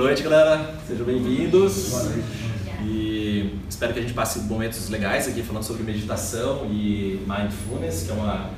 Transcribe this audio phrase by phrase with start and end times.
[0.00, 0.76] noite, galera.
[0.88, 1.92] Sejam bem-vindos.
[2.82, 8.10] E espero que a gente passe momentos legais aqui falando sobre meditação e mindfulness, que
[8.10, 8.48] é uma,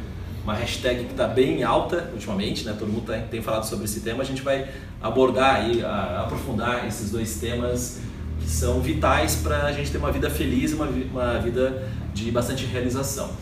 [0.44, 2.76] uma hashtag que está bem alta ultimamente, né?
[2.78, 4.22] Todo mundo tem, tem falado sobre esse tema.
[4.22, 4.68] A gente vai
[5.02, 7.98] abordar e aprofundar esses dois temas
[8.40, 12.30] que são vitais para a gente ter uma vida feliz e uma, uma vida de
[12.30, 13.32] bastante realização.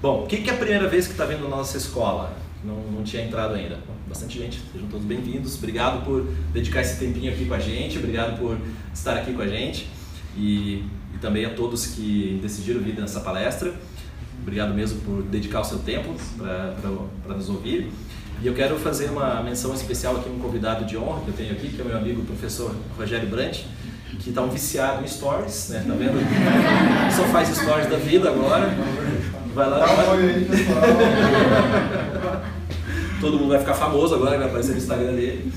[0.00, 2.34] Bom, o que, que é a primeira vez que está vindo na nossa escola?
[2.64, 3.78] Não, não tinha entrado ainda
[4.08, 4.60] bastante gente.
[4.72, 5.56] Sejam todos bem-vindos.
[5.58, 7.98] Obrigado por dedicar esse tempinho aqui com a gente.
[7.98, 8.58] Obrigado por
[8.92, 9.86] estar aqui com a gente.
[10.34, 13.74] E, e também a todos que decidiram vir nessa palestra.
[14.40, 17.90] Obrigado mesmo por dedicar o seu tempo para nos ouvir.
[18.40, 21.52] E eu quero fazer uma menção especial aqui, um convidado de honra que eu tenho
[21.52, 23.66] aqui, que é o meu amigo o professor Rogério Brandt,
[24.20, 25.84] que está um viciado em stories, né?
[25.86, 26.18] Tá vendo?
[27.14, 28.74] Só faz stories da vida agora.
[29.54, 29.78] Vai lá.
[29.78, 30.82] Dá um aí, pessoal.
[33.20, 35.52] todo mundo vai ficar famoso agora, vai aparecer no Instagram dele.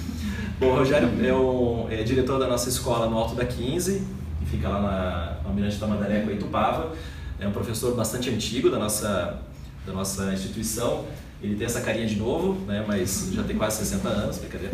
[0.60, 4.02] Bom, o Rogério é, o, é diretor da nossa escola no Alto da 15,
[4.40, 6.94] que fica lá na Almirante Tamandaré, com Itupava.
[7.40, 9.40] É um professor bastante antigo da nossa,
[9.86, 11.06] da nossa instituição.
[11.42, 14.74] Ele tem essa carinha de novo, né, mas já tem quase 60 anos, brincadeira.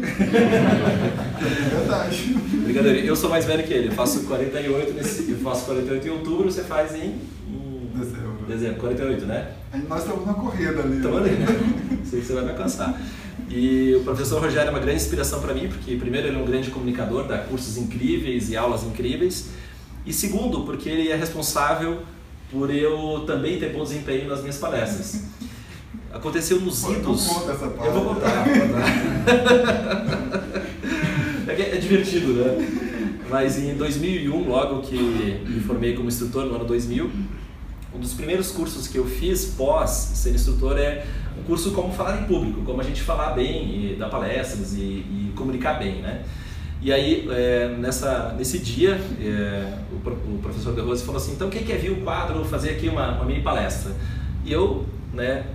[1.70, 2.34] Verdade.
[2.64, 6.12] Brincadeira, eu sou mais velho que ele, eu faço 48, nesse, eu faço 48 em
[6.12, 8.33] outubro, você faz em, em dezembro.
[8.46, 9.52] Dezembro, 48, né?
[9.88, 10.98] Nós estamos na corrida ali.
[10.98, 11.48] Estamos ali, né?
[12.06, 13.00] Sei que você vai me alcançar.
[13.50, 16.46] E o professor Rogério é uma grande inspiração para mim, porque primeiro ele é um
[16.46, 19.50] grande comunicador, dá cursos incríveis e aulas incríveis.
[20.06, 22.02] E segundo, porque ele é responsável
[22.52, 25.24] por eu também ter bom desempenho nas minhas palestras.
[26.14, 27.28] Aconteceu nos Pô, idos.
[27.28, 27.64] Eu vou contar.
[27.92, 28.48] Vou contar.
[31.50, 32.68] é, é divertido, né?
[33.30, 37.10] Mas em 2001, logo que me formei como instrutor no ano 2000,
[37.96, 41.06] um dos primeiros cursos que eu fiz pós ser instrutor é
[41.38, 44.80] um curso como falar em público, como a gente falar bem e dar palestras e,
[44.80, 46.24] e comunicar bem, né?
[46.82, 51.50] E aí, é, nessa, nesse dia, é, o, o, professor De Rose falou assim, então
[51.50, 53.94] quem quer vir o quadro fazer aqui uma, uma mini palestra?
[54.44, 55.46] E eu, né,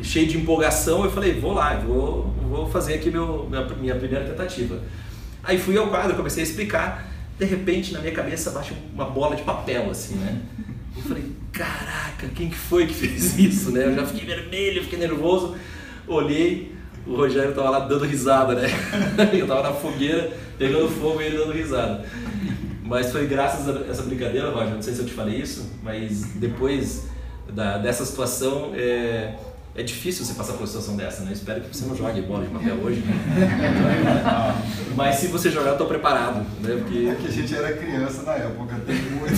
[0.00, 4.24] cheio de empolgação, eu falei, vou lá, vou, vou fazer aqui meu, minha, minha primeira
[4.24, 4.80] tentativa.
[5.42, 9.34] Aí fui ao quadro, comecei a explicar, de repente na minha cabeça bate uma bola
[9.34, 10.40] de papel, assim, né?
[10.96, 11.24] Eu falei,
[11.58, 13.86] caraca, quem que foi que fez isso, né?
[13.86, 15.56] Eu já fiquei vermelho, fiquei nervoso.
[16.06, 16.72] Olhei,
[17.04, 18.68] o Rogério tava lá dando risada, né?
[19.34, 22.04] Eu tava na fogueira, pegando fogo e ele dando risada.
[22.84, 26.22] Mas foi graças a essa brincadeira, Roger, não sei se eu te falei isso, mas
[26.36, 27.06] depois
[27.52, 29.34] da, dessa situação, é,
[29.74, 31.32] é difícil você passar por uma situação dessa, né?
[31.34, 33.00] espero que você não jogue bola de papel hoje.
[33.02, 33.14] Né?
[34.96, 36.38] Mas se você jogar, eu estou preparado.
[36.62, 36.80] Né?
[36.82, 37.08] Porque...
[37.08, 39.36] É que a gente era criança na época, tem muito.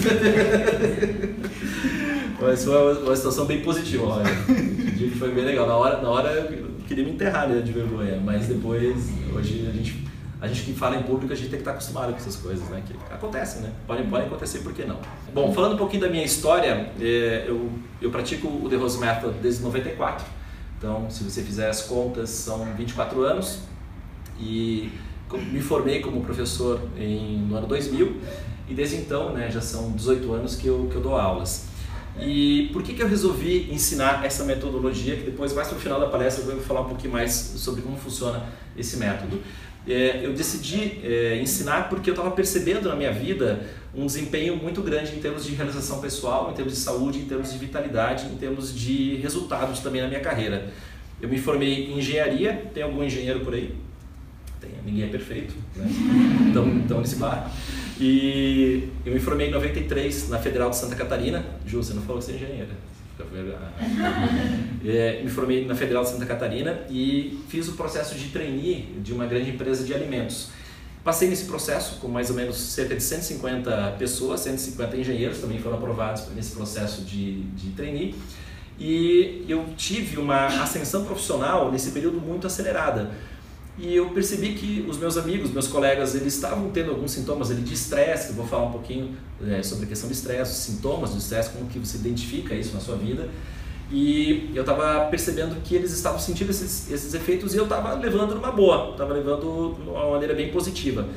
[2.40, 4.24] Mas foi uma, uma situação bem positiva, olha.
[4.90, 5.66] O dia foi bem legal.
[5.66, 9.72] Na hora, na hora eu queria me enterrar né, de vergonha, mas depois, hoje a
[9.72, 12.36] gente a gente que fala em público, a gente tem que estar acostumado com essas
[12.36, 12.82] coisas, né?
[12.86, 13.72] Que acontecem, né?
[13.86, 14.98] Podem, podem acontecer, por que não?
[15.34, 17.70] Bom, falando um pouquinho da minha história, é, eu,
[18.00, 20.26] eu pratico o The Rose Method desde 94.
[20.78, 23.58] Então, se você fizer as contas, são 24 anos.
[24.38, 24.90] E
[25.52, 28.16] me formei como professor em, no ano 2000.
[28.66, 31.66] E desde então, né, já são 18 anos que eu, que eu dou aulas.
[32.22, 35.16] E por que, que eu resolvi ensinar essa metodologia?
[35.16, 37.82] Que depois, mais para o final da palestra, eu vou falar um pouquinho mais sobre
[37.82, 39.40] como funciona esse método
[39.88, 44.82] é, eu decidi é, ensinar porque eu estava percebendo na minha vida um desempenho muito
[44.82, 48.36] grande em termos de realização pessoal, em termos de saúde, em termos de vitalidade, em
[48.36, 50.70] termos de resultados também na minha carreira.
[51.20, 53.74] Eu me formei em engenharia, tem algum engenheiro por aí?
[54.60, 55.86] Tem, ninguém é perfeito, né?
[56.48, 57.50] então, então nesse bar.
[58.00, 61.44] E eu me formei em 93 na Federal de Santa Catarina.
[61.66, 62.90] Ju, você não falou que você é engenheira.
[64.82, 69.12] É, me formei na Federal de Santa Catarina e fiz o processo de trainee de
[69.12, 70.48] uma grande empresa de alimentos.
[71.04, 75.76] Passei nesse processo com mais ou menos cerca de 150 pessoas, 150 engenheiros também foram
[75.76, 78.14] aprovados nesse processo de, de trainee.
[78.78, 83.10] E eu tive uma ascensão profissional nesse período muito acelerada
[83.80, 87.62] e eu percebi que os meus amigos, meus colegas, eles estavam tendo alguns sintomas ali
[87.62, 90.58] de estresse, que eu vou falar um pouquinho é, sobre a questão do estresse, os
[90.58, 93.26] sintomas do estresse, como que você identifica isso na sua vida.
[93.90, 98.34] E eu estava percebendo que eles estavam sentindo esses, esses efeitos e eu estava levando
[98.34, 101.08] numa boa, estava levando de uma maneira bem positiva.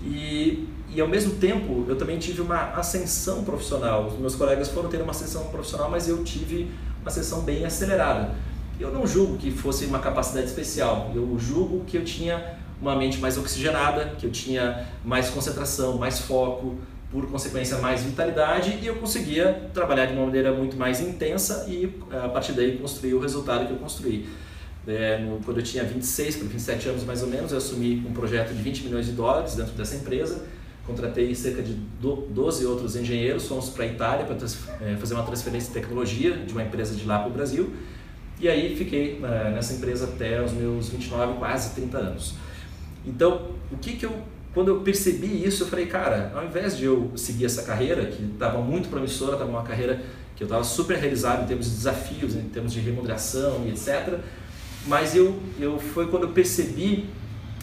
[0.00, 4.06] E, e ao mesmo tempo eu também tive uma ascensão profissional.
[4.06, 6.70] Os meus colegas foram ter uma ascensão profissional, mas eu tive
[7.00, 8.34] uma ascensão bem acelerada.
[8.78, 13.18] Eu não julgo que fosse uma capacidade especial, eu julgo que eu tinha uma mente
[13.18, 16.76] mais oxigenada, que eu tinha mais concentração, mais foco,
[17.10, 21.98] por consequência mais vitalidade e eu conseguia trabalhar de uma maneira muito mais intensa e
[22.12, 24.28] a partir daí construir o resultado que eu construí.
[24.86, 28.12] É, no, quando eu tinha 26 para 27 anos mais ou menos, eu assumi um
[28.12, 30.44] projeto de 20 milhões de dólares dentro dessa empresa.
[30.86, 34.36] Contratei cerca de 12 outros engenheiros, fomos para a Itália para
[34.86, 37.70] é, fazer uma transferência de tecnologia de uma empresa de lá para o Brasil.
[38.40, 42.34] E aí fiquei é, nessa empresa até os meus 29, quase 30 anos.
[43.04, 44.12] Então, o que que eu
[44.54, 48.24] quando eu percebi isso, eu falei, cara, ao invés de eu seguir essa carreira, que
[48.24, 50.02] estava muito promissora, estava uma carreira
[50.34, 54.18] que eu estava super realizado em termos de desafios, em termos de remuneração e etc.
[54.86, 57.08] Mas eu, eu foi quando eu percebi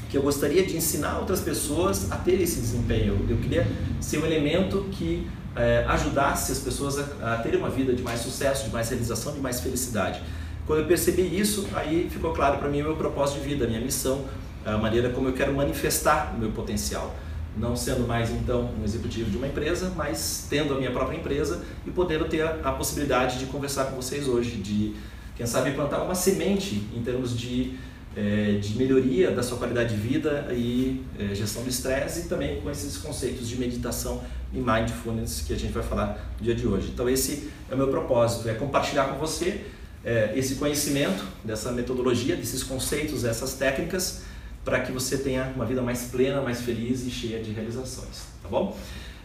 [0.09, 3.17] que eu gostaria de ensinar outras pessoas a ter esse desempenho.
[3.27, 3.67] Eu, eu queria
[3.99, 8.19] ser um elemento que é, ajudasse as pessoas a, a terem uma vida de mais
[8.21, 10.21] sucesso, de mais realização, de mais felicidade.
[10.65, 13.67] Quando eu percebi isso, aí ficou claro para mim o meu propósito de vida, a
[13.67, 14.25] minha missão,
[14.65, 17.15] a maneira como eu quero manifestar o meu potencial
[17.57, 21.63] não sendo mais então um executivo de uma empresa, mas tendo a minha própria empresa
[21.85, 24.93] e podendo ter a, a possibilidade de conversar com vocês hoje, de
[25.35, 27.75] quem sabe plantar uma semente em termos de,
[28.15, 32.61] é, de melhoria da sua qualidade de vida e é, gestão do estresse e também
[32.61, 34.21] com esses conceitos de meditação
[34.53, 36.89] e mindfulness que a gente vai falar no dia de hoje.
[36.93, 39.65] Então esse é o meu propósito, é compartilhar com você
[40.05, 44.21] é, esse conhecimento dessa metodologia, desses conceitos, essas técnicas
[44.63, 48.47] para que você tenha uma vida mais plena, mais feliz e cheia de realizações, tá
[48.47, 48.77] bom?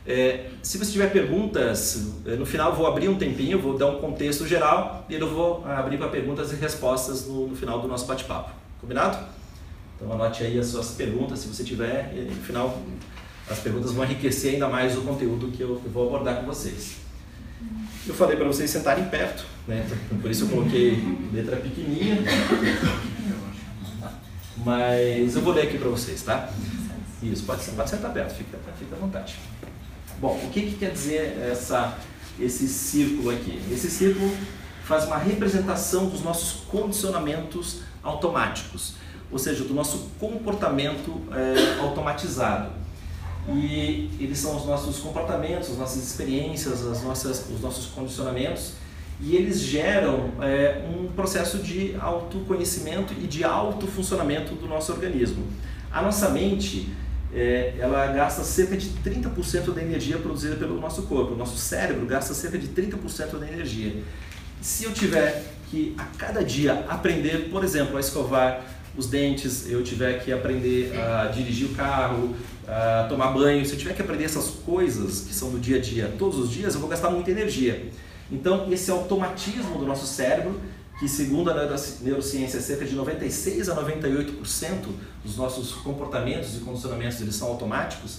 [0.06, 4.00] É, se você tiver perguntas, é, no final vou abrir um tempinho, vou dar um
[4.00, 8.06] contexto geral e eu vou abrir para perguntas e respostas no, no final do nosso
[8.06, 8.50] bate-papo.
[8.80, 9.18] Combinado?
[9.96, 12.80] Então anote aí as suas perguntas, se você tiver, e no final
[13.48, 16.99] as perguntas vão enriquecer ainda mais o conteúdo que eu, eu vou abordar com vocês.
[18.06, 19.86] Eu falei para vocês sentarem perto, né?
[20.20, 21.02] por isso eu coloquei
[21.32, 22.18] letra pequenininha.
[24.64, 26.50] Mas eu vou ler aqui para vocês, tá?
[27.22, 29.36] Isso, pode, pode sentar perto, fica, fica à vontade.
[30.20, 31.96] Bom, o que, que quer dizer essa,
[32.38, 33.60] esse círculo aqui?
[33.70, 34.30] Esse círculo
[34.84, 38.94] faz uma representação dos nossos condicionamentos automáticos,
[39.30, 42.79] ou seja, do nosso comportamento é, automatizado.
[43.56, 48.74] E eles são os nossos comportamentos, as nossas experiências, as nossas, os nossos condicionamentos
[49.22, 55.46] e eles geram é, um processo de autoconhecimento e de autofuncionamento do nosso organismo.
[55.92, 56.88] A nossa mente,
[57.34, 61.34] é, ela gasta cerca de 30% da energia produzida pelo nosso corpo.
[61.34, 64.02] O nosso cérebro gasta cerca de 30% da energia.
[64.62, 68.62] Se eu tiver que a cada dia aprender, por exemplo, a escovar
[69.00, 72.36] os dentes, eu tiver que aprender a dirigir o carro,
[72.68, 75.80] a tomar banho, se eu tiver que aprender essas coisas que são do dia a
[75.80, 77.90] dia todos os dias, eu vou gastar muita energia.
[78.30, 80.60] Então, esse automatismo do nosso cérebro,
[81.00, 84.34] que segundo a neurociência é cerca de 96 a 98%
[85.24, 88.18] dos nossos comportamentos e condicionamentos eles são automáticos,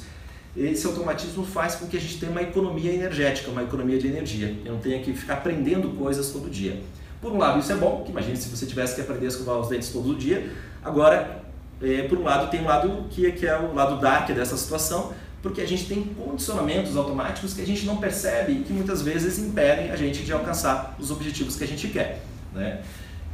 [0.58, 4.58] esse automatismo faz com que a gente tenha uma economia energética, uma economia de energia.
[4.66, 6.82] Eu não tenha que ficar aprendendo coisas todo dia.
[7.22, 9.60] Por um lado, isso é bom, que imagine se você tivesse que aprender a escovar
[9.60, 10.52] os dentes todo dia.
[10.84, 11.44] Agora,
[11.82, 15.14] é, por um lado, tem um lado que, que é o lado dark dessa situação,
[15.42, 19.40] porque a gente tem condicionamentos automáticos que a gente não percebe e que muitas vezes
[19.40, 22.22] impedem a gente de alcançar os objetivos que a gente quer.
[22.54, 22.82] Né?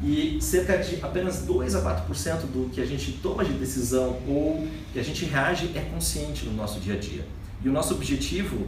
[0.02, 4.66] E cerca de apenas 2 a 4% do que a gente toma de decisão ou
[4.94, 7.26] que a gente reage é consciente no nosso dia a dia.
[7.64, 8.68] E o nosso objetivo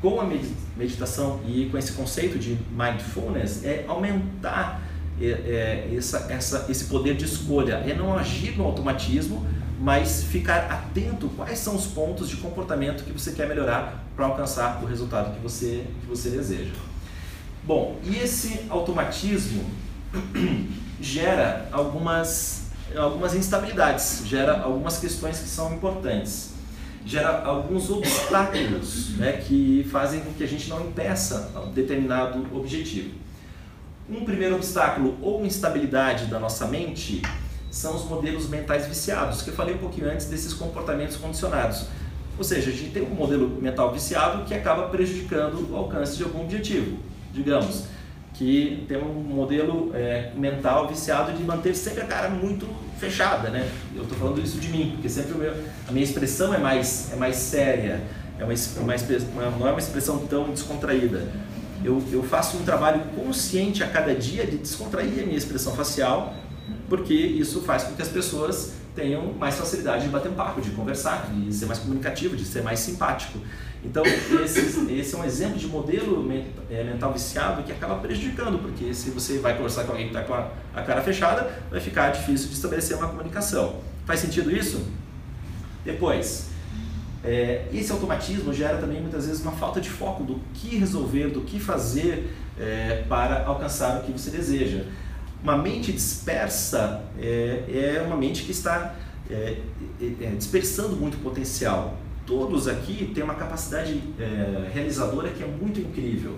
[0.00, 0.24] com a
[0.76, 4.80] meditação e com esse conceito de mindfulness é aumentar
[5.20, 9.46] é, é, essa, essa, esse poder de escolha, é não agir no automatismo,
[9.80, 14.82] mas ficar atento quais são os pontos de comportamento que você quer melhorar para alcançar
[14.82, 16.72] o resultado que você, que você deseja.
[17.64, 19.64] Bom, e esse automatismo
[21.00, 26.54] gera algumas, algumas instabilidades, gera algumas questões que são importantes,
[27.04, 33.27] gera alguns obstáculos né, que fazem com que a gente não impeça um determinado objetivo.
[34.10, 37.20] Um primeiro obstáculo ou instabilidade da nossa mente
[37.70, 41.86] são os modelos mentais viciados, que eu falei um pouquinho antes desses comportamentos condicionados.
[42.38, 46.22] Ou seja, a gente tem um modelo mental viciado que acaba prejudicando o alcance de
[46.22, 46.98] algum objetivo.
[47.34, 47.84] Digamos
[48.32, 52.66] que tem um modelo é, mental viciado de manter sempre a cara muito
[52.98, 53.68] fechada, né?
[53.94, 55.52] Eu estou falando isso de mim, porque sempre meu,
[55.86, 58.00] a minha expressão é mais, é mais séria,
[58.38, 61.26] é uma, uma, não é uma expressão tão descontraída.
[61.84, 66.34] Eu, eu faço um trabalho consciente a cada dia de descontrair a minha expressão facial
[66.88, 70.70] porque isso faz com que as pessoas tenham mais facilidade de bater um papo, de
[70.70, 73.38] conversar, de ser mais comunicativo, de ser mais simpático.
[73.84, 74.02] Então,
[74.44, 74.60] esse,
[74.92, 76.28] esse é um exemplo de modelo
[76.68, 80.26] é, mental viciado que acaba prejudicando, porque se você vai conversar com alguém que está
[80.26, 83.76] com a, a, cara fechada, vai ficar difícil de estabelecer uma comunicação.
[84.04, 84.84] Faz sentido isso?
[85.84, 86.46] Depois,
[87.24, 91.40] é, esse automatismo gera também muitas vezes uma falta de foco do que resolver, do
[91.40, 94.84] que fazer é, para alcançar o que você deseja
[95.42, 98.94] Uma mente dispersa é, é uma mente que está
[99.28, 99.58] é,
[100.00, 101.98] é, é dispersando muito potencial.
[102.24, 104.02] Todos aqui têm uma capacidade
[104.74, 106.36] realizadora que é muito incrível.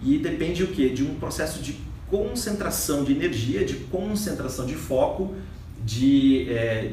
[0.00, 0.88] E depende o que?
[0.88, 1.76] De um processo de
[2.08, 5.34] concentração de energia, de concentração de foco,
[5.84, 6.46] de,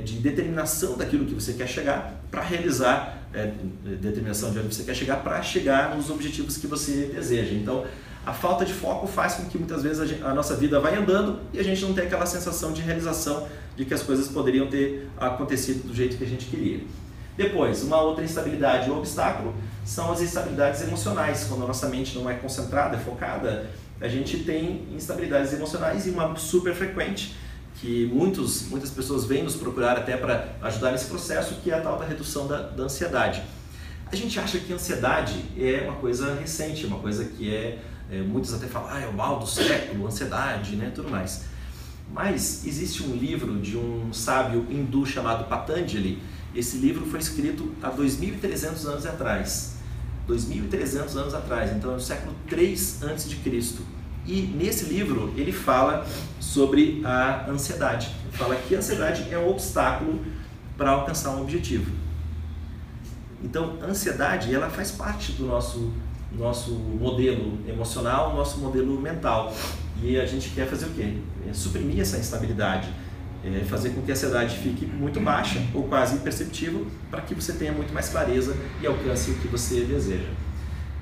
[0.04, 3.52] de determinação daquilo que você quer chegar para realizar, é,
[3.84, 7.54] determinação de onde você quer chegar para chegar nos objetivos que você deseja.
[7.54, 7.86] Então,
[8.26, 10.96] a falta de foco faz com que muitas vezes a, gente, a, nossa vida vai
[10.96, 14.68] andando e a gente não tem aquela sensação de realização de que as coisas poderiam
[14.68, 16.82] ter acontecido do jeito que a gente queria.
[17.38, 19.56] Depois, uma outra instabilidade ou obstáculo
[19.86, 21.46] são as instabilidades emocionais.
[21.48, 23.70] Quando a nossa mente não é concentrada, é focada,
[24.02, 27.36] a gente tem instabilidades emocionais e uma super frequente
[27.80, 31.82] que muitos, muitas pessoas vêm nos procurar até para ajudar nesse processo, que é a
[31.82, 33.42] tal da redução da, da ansiedade.
[34.12, 37.80] A gente acha que ansiedade é uma coisa recente, uma coisa que é
[38.12, 41.44] é, muitos até falam, ah, é o mal do século, ansiedade, né, tudo mais.
[42.12, 46.20] Mas existe um livro de um sábio hindu chamado Patanjali.
[46.56, 49.76] Esse livro foi escrito há 2.300 anos atrás.
[50.28, 53.84] 2.300 anos atrás, então é no século 3 antes de Cristo.
[54.30, 56.06] E nesse livro ele fala
[56.40, 58.12] sobre a ansiedade.
[58.28, 60.24] Ele fala que a ansiedade é um obstáculo
[60.78, 61.92] para alcançar um objetivo.
[63.44, 65.92] Então, a ansiedade ela faz parte do nosso
[66.32, 69.52] nosso modelo emocional, nosso modelo mental.
[70.00, 71.16] E a gente quer fazer o quê?
[71.50, 72.88] É suprimir essa instabilidade,
[73.44, 77.54] é fazer com que a ansiedade fique muito baixa ou quase imperceptível para que você
[77.54, 80.30] tenha muito mais clareza e alcance o que você deseja.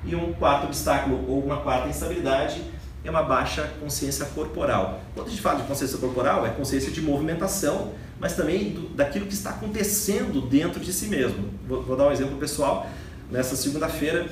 [0.02, 2.62] E um quarto obstáculo ou uma quarta instabilidade
[3.04, 5.00] é uma baixa consciência corporal.
[5.14, 9.26] Quando a gente fala de consciência corporal, é consciência de movimentação, mas também do, daquilo
[9.26, 11.50] que está acontecendo dentro de si mesmo.
[11.66, 12.88] Vou, vou dar um exemplo pessoal.
[13.30, 14.26] Nessa segunda-feira,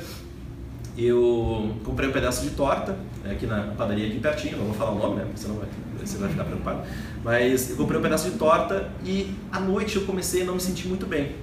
[0.98, 4.92] eu comprei um pedaço de torta né, aqui na padaria aqui pertinho, não vou falar
[4.92, 5.68] o nome, né, porque senão vai,
[6.00, 6.82] você vai ficar preocupado.
[7.22, 10.60] Mas eu comprei um pedaço de torta e à noite eu comecei a não me
[10.60, 11.36] sentir muito bem.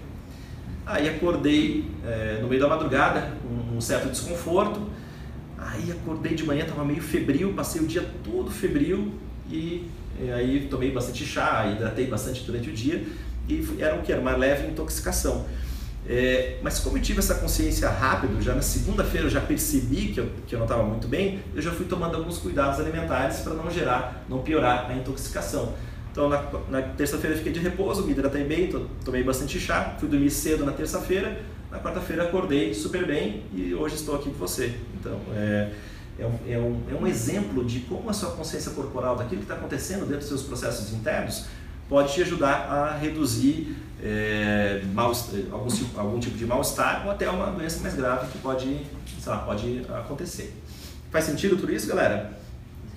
[0.86, 4.82] Aí acordei é, no meio da madrugada, com um certo desconforto.
[5.66, 9.14] Aí acordei de manhã, estava meio febril, passei o dia todo febril
[9.50, 9.88] e,
[10.20, 13.06] e aí tomei bastante chá, hidratei bastante durante o dia
[13.48, 14.12] e era o que?
[14.12, 15.46] Era uma leve intoxicação.
[16.08, 20.20] É, mas como eu tive essa consciência rápido, já na segunda-feira eu já percebi que
[20.20, 23.54] eu, que eu não estava muito bem, eu já fui tomando alguns cuidados alimentares para
[23.54, 25.74] não gerar, não piorar a intoxicação.
[26.12, 30.10] Então na, na terça-feira fiquei de repouso, me hidratei bem, to, tomei bastante chá, fui
[30.10, 31.42] dormir cedo na terça-feira,
[31.74, 34.78] na quarta-feira acordei super bem e hoje estou aqui com você.
[35.00, 35.72] Então é,
[36.20, 39.46] é, um, é, um, é um exemplo de como a sua consciência corporal, daquilo que
[39.46, 41.46] está acontecendo dentro dos seus processos internos,
[41.90, 45.12] pode te ajudar a reduzir é, mal,
[45.52, 48.86] algum, algum tipo de mal-estar ou até uma doença mais grave que pode,
[49.26, 50.54] lá, pode acontecer.
[51.10, 52.38] Faz sentido tudo isso, galera?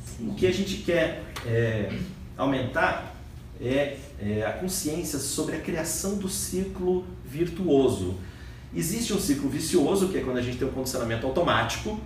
[0.04, 0.28] Sim.
[0.28, 1.90] O que a gente quer é,
[2.36, 3.16] aumentar
[3.58, 8.16] é, é a consciência sobre a criação do ciclo virtuoso.
[8.76, 11.98] Existe um ciclo vicioso, que é quando a gente tem um condicionamento automático,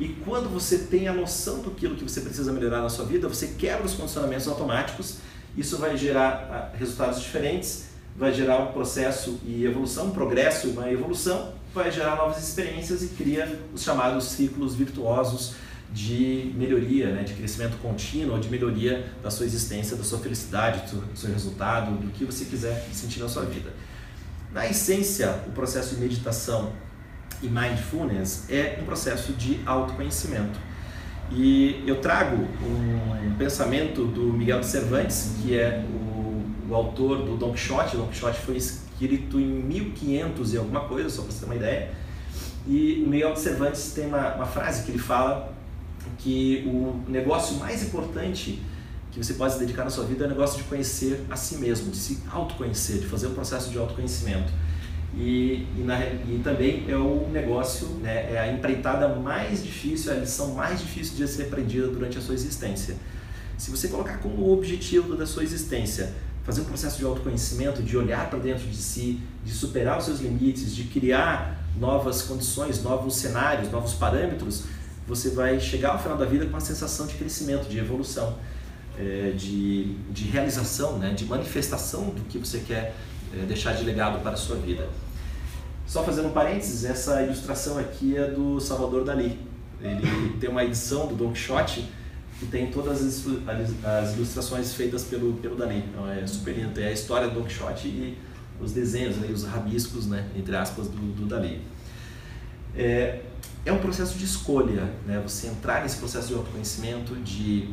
[0.00, 3.48] e quando você tem a noção do que você precisa melhorar na sua vida, você
[3.58, 5.18] quebra os condicionamentos automáticos
[5.56, 10.70] isso vai gerar ah, resultados diferentes, vai gerar um processo e evolução, um progresso e
[10.70, 15.54] uma evolução, vai gerar novas experiências e cria os chamados ciclos virtuosos
[15.92, 21.16] de melhoria, né, de crescimento contínuo, de melhoria da sua existência, da sua felicidade, do
[21.16, 23.72] seu resultado, do que você quiser sentir na sua vida.
[24.52, 26.72] Na essência, o processo de meditação
[27.42, 30.58] e mindfulness é um processo de autoconhecimento.
[31.30, 37.36] E eu trago um pensamento do Miguel de Cervantes, que é o, o autor do
[37.36, 37.96] Don Quixote.
[37.96, 41.56] O Don Quixote foi escrito em 1500 e alguma coisa, só para você ter uma
[41.56, 41.90] ideia.
[42.66, 45.52] E o Miguel de Cervantes tem uma, uma frase que ele fala
[46.18, 48.62] que o negócio mais importante
[49.16, 51.56] que você pode se dedicar na sua vida é o negócio de conhecer a si
[51.56, 54.52] mesmo, de se autoconhecer, de fazer um processo de autoconhecimento.
[55.16, 60.16] E, e, na, e, também é o negócio, né, é a empreitada mais difícil, é
[60.16, 62.96] a lição mais difícil de ser aprendida durante a sua existência.
[63.56, 66.12] Se você colocar como objetivo da sua existência
[66.44, 70.20] fazer um processo de autoconhecimento, de olhar para dentro de si, de superar os seus
[70.20, 74.64] limites, de criar novas condições, novos cenários, novos parâmetros,
[75.08, 78.36] você vai chegar ao final da vida com uma sensação de crescimento, de evolução,
[78.98, 82.94] é, de, de realização, né, de manifestação do que você quer
[83.34, 84.88] é, deixar de legado para a sua vida.
[85.86, 89.38] Só fazendo um parênteses, essa ilustração aqui é do Salvador Dali.
[89.80, 91.88] Ele tem uma edição do Don Quixote
[92.38, 93.24] que tem todas as,
[93.84, 95.84] as ilustrações feitas pelo, pelo Dali.
[95.88, 96.80] Então é super lindo.
[96.80, 98.18] É a história do Don Quixote e
[98.60, 101.62] os desenhos, né, os rabiscos, né, entre aspas, do, do Dali.
[102.74, 103.20] É,
[103.64, 105.20] é um processo de escolha, né?
[105.26, 107.68] Você entrar nesse processo de autoconhecimento, de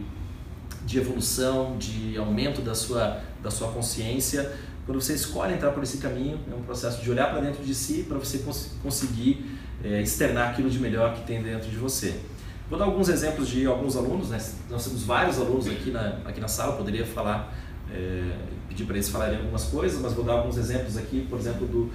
[0.85, 4.51] de evolução, de aumento da sua, da sua consciência.
[4.85, 7.73] Quando você escolhe entrar por esse caminho, é um processo de olhar para dentro de
[7.73, 9.45] si para você cons conseguir
[9.83, 12.19] é, externar aquilo de melhor que tem dentro de você.
[12.69, 14.41] Vou dar alguns exemplos de alguns alunos, né?
[14.69, 17.53] nós temos vários alunos aqui na, aqui na sala, poderia falar,
[17.93, 18.35] é,
[18.67, 21.91] pedir para eles falarem algumas coisas, mas vou dar alguns exemplos aqui, por exemplo, do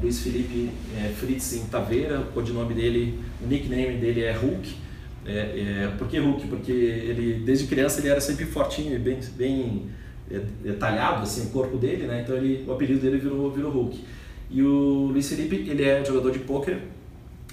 [0.00, 4.76] Luiz Felipe é, Fritz em Taveira, o codinome dele, o nickname dele é Hulk.
[5.30, 6.48] É, é, por que Hulk?
[6.48, 9.86] Porque ele, desde criança ele era sempre fortinho e bem, bem
[10.28, 12.22] é, é talhado assim, o corpo dele, né?
[12.22, 14.04] então ele, o apelido dele virou, virou Hulk.
[14.50, 16.78] E o Luiz Felipe, ele é jogador de pôquer,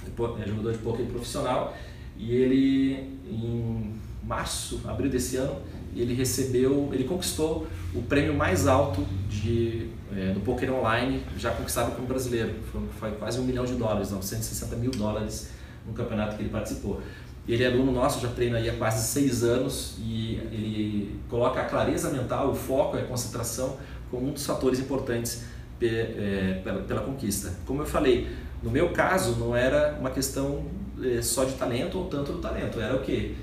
[0.04, 1.76] é jogador de pôquer profissional,
[2.16, 3.94] e ele, em
[4.24, 5.56] março, abril desse ano,
[5.94, 11.94] ele recebeu, ele conquistou o prêmio mais alto de, é, do poker online já conquistado
[11.94, 12.54] como brasileiro.
[12.72, 15.50] Foi, foi, quase um milhão de dólares, 960 mil dólares
[15.86, 17.00] no campeonato que ele participou.
[17.48, 21.64] Ele é aluno nosso, já treina aí há quase seis anos e ele coloca a
[21.64, 23.78] clareza mental, o foco e a concentração
[24.10, 25.44] como um dos fatores importantes
[25.80, 27.54] é, pela, conquista.
[27.64, 28.28] Como eu falei,
[28.62, 30.66] no meu caso não era uma questão
[31.02, 33.34] é, só de talento ou tanto do talento, era o que?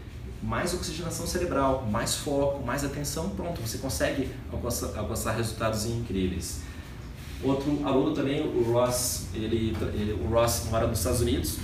[0.43, 6.61] Mais oxigenação cerebral, mais foco, mais atenção, pronto, você consegue alcançar, alcançar resultados incríveis.
[7.43, 11.57] Outro aluno também, o Ross, ele, ele, o Ross mora nos Estados Unidos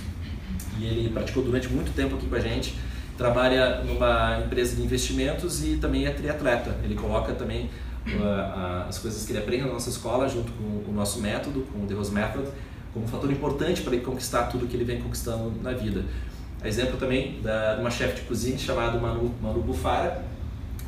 [0.78, 2.74] e ele praticou durante muito tempo aqui com a gente.
[3.16, 6.76] Trabalha numa empresa de investimentos e também é triatleta.
[6.82, 7.70] Ele coloca também
[8.06, 11.84] uh, as coisas que ele aprende na nossa escola junto com o nosso método, com
[11.84, 12.48] o The Rose Method,
[12.92, 16.04] como um fator importante para ele conquistar tudo que ele vem conquistando na vida.
[16.64, 20.24] Exemplo também de uma chefe de cozinha chamada Manu, Manu Bufara,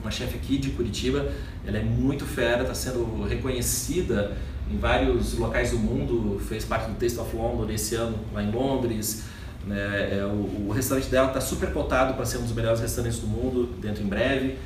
[0.01, 1.33] uma chefe aqui de Curitiba.
[1.67, 4.37] Ela é muito fera, está sendo reconhecida
[4.71, 8.51] em vários locais do mundo, fez parte do Taste of London esse ano lá em
[8.51, 9.25] Londres.
[9.67, 10.19] Né?
[10.19, 13.27] É, o, o, restaurante dela está super cotado para ser um dos melhores restaurantes do
[13.27, 14.57] mundo, dentro em breve.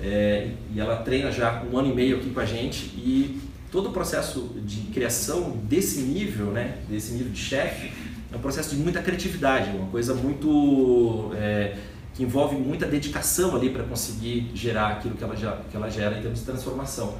[0.00, 3.40] É, e ela treina já um ano e meio aqui com a gente e
[3.70, 7.92] todo o processo de criação desse nível, né, desse nível de chefe,
[8.32, 11.76] é um processo de muita criatividade, uma coisa muito é,
[12.14, 16.20] que envolve muita dedicação ali para conseguir gerar aquilo que ela, que ela gera em
[16.20, 17.16] termos de transformação.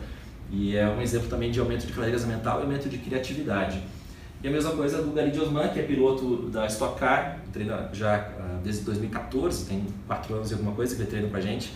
[0.51, 3.83] E é um exemplo também de aumento de clareza mental e aumento de criatividade.
[4.43, 8.19] E a mesma coisa do Gary Osman, que é piloto da Stock Car, treina já
[8.19, 11.73] uh, desde 2014, tem quatro anos e alguma coisa que ele treina com a gente.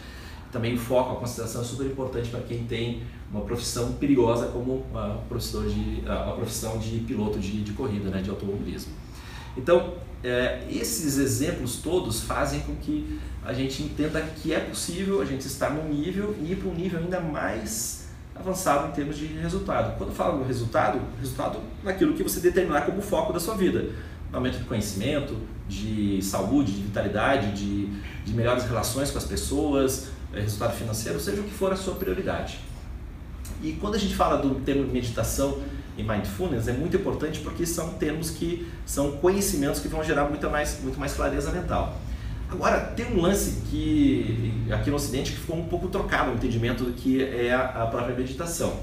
[0.53, 4.85] Também o foco, a consideração é super importante para quem tem uma profissão perigosa como
[4.95, 8.93] a, profissão de, a, profissão de piloto de, de corrida, né, de automobilismo.
[9.57, 15.25] Então, é, esses exemplos todos fazem com que a gente entenda que é possível a
[15.25, 18.00] gente estar num nível e ir para um nível ainda mais
[18.41, 19.97] avançado em termos de resultado.
[19.97, 23.91] Quando eu falo do resultado, resultado naquilo que você determinar como foco da sua vida.
[24.33, 25.37] Aumento de conhecimento,
[25.69, 27.87] de saúde, de vitalidade, de,
[28.25, 31.95] de melhores relações com as pessoas, é, resultado financeiro, seja o que for a sua
[31.95, 32.59] prioridade.
[33.63, 35.61] E quando a gente fala do termo meditação
[35.97, 40.49] e mindfulness, é muito importante porque são termos que são conhecimentos que vão gerar muita
[40.49, 41.97] mais, muito mais clareza mental.
[42.51, 46.85] Agora, tem um lance que aqui no Ocidente que ficou um pouco trocado o entendimento
[46.85, 48.81] do que é a, própria meditação.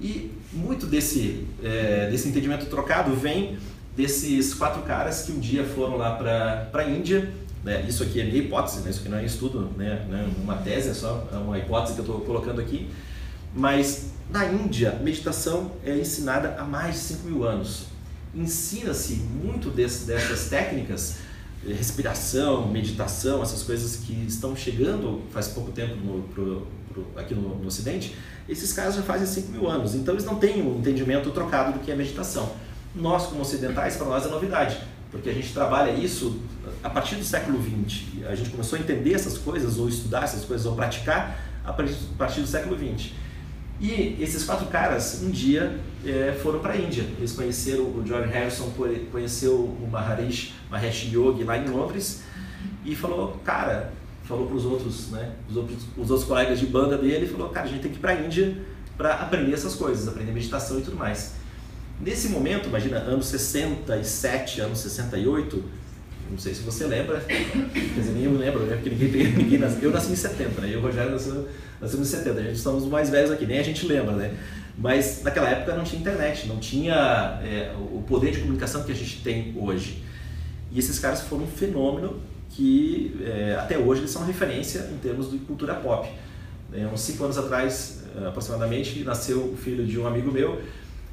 [0.00, 3.56] E muito desse, é, desse entendimento trocado vem
[3.96, 7.30] desses quatro caras que um dia foram lá para a Índia.
[7.62, 7.84] Né?
[7.88, 8.90] Isso aqui é minha hipótese, né?
[8.90, 10.04] isso aqui não é estudo, né?
[10.10, 12.90] não é uma tese, é só uma hipótese que eu estou colocando aqui.
[13.54, 17.84] Mas na Índia, meditação é ensinada há mais de 5 mil anos.
[18.34, 21.18] Ensina-se muito desse, dessas técnicas
[21.66, 27.56] respiração, meditação, essas coisas que estão chegando faz pouco tempo no, pro, pro, aqui no,
[27.56, 28.16] no, Ocidente,
[28.48, 29.94] esses caras já fazem 5 mil anos.
[29.94, 32.52] Então eles não têm um entendimento trocado do que é meditação.
[32.94, 34.78] Nós, como ocidentais, para nós é novidade,
[35.10, 36.40] porque a gente trabalha isso
[36.82, 38.26] a partir do século XX.
[38.28, 42.40] A gente começou a entender essas coisas, ou estudar essas coisas, ou praticar a partir
[42.40, 43.12] do século XX.
[43.82, 47.02] E esses quatro caras, um dia, é, foram para a Índia.
[47.18, 48.72] Eles conheceram, o John Harrison
[49.10, 52.22] conheceu o Maharishi, Mahesh Yogi lá em Londres
[52.84, 53.92] e falou, cara,
[54.22, 57.66] falou para os outros, né, os outros, os outros colegas de banda dele, falou, cara,
[57.66, 58.56] a gente tem que ir para a Índia
[58.96, 61.34] para aprender essas coisas, aprender meditação e tudo mais.
[62.00, 65.62] Nesse momento, imagina, anos 67, anos 68,
[66.32, 68.76] não sei se você lembra, quer dizer, nem eu lembro, né?
[68.76, 69.82] Porque ninguém, ninguém nasceu.
[69.82, 70.68] Eu nasci em 70, né?
[70.68, 71.46] Eu e o Rogério nasceu,
[71.78, 72.40] nasceu em 70.
[72.40, 74.34] A gente somos mais velhos aqui, nem a gente lembra, né?
[74.76, 78.94] Mas naquela época não tinha internet, não tinha é, o poder de comunicação que a
[78.94, 80.02] gente tem hoje.
[80.70, 82.18] E esses caras foram um fenômeno
[82.48, 86.08] que é, até hoje eles são referência em termos de cultura pop.
[86.72, 90.62] É, uns cinco anos atrás, aproximadamente, nasceu o filho de um amigo meu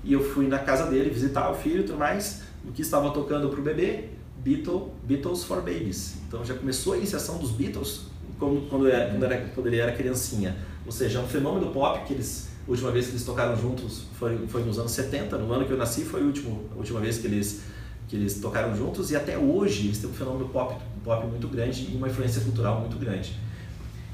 [0.02, 2.44] e eu fui na casa dele visitar o filho e tudo mais.
[2.66, 6.16] O que estava tocando para o bebê Beatles, for Babies.
[6.28, 8.02] Então já começou a iniciação dos Beatles
[8.40, 10.56] como quando, era, quando, era, quando ele era criancinha.
[10.86, 14.04] Ou seja, é um fenômeno pop que eles, a última vez que eles tocaram juntos
[14.18, 17.00] foi, foi nos anos 70, no ano que eu nasci foi a última, a última
[17.00, 17.62] vez que eles,
[18.08, 21.90] que eles tocaram juntos e até hoje eles têm um fenômeno pop, pop muito grande
[21.92, 23.38] e uma influência cultural muito grande.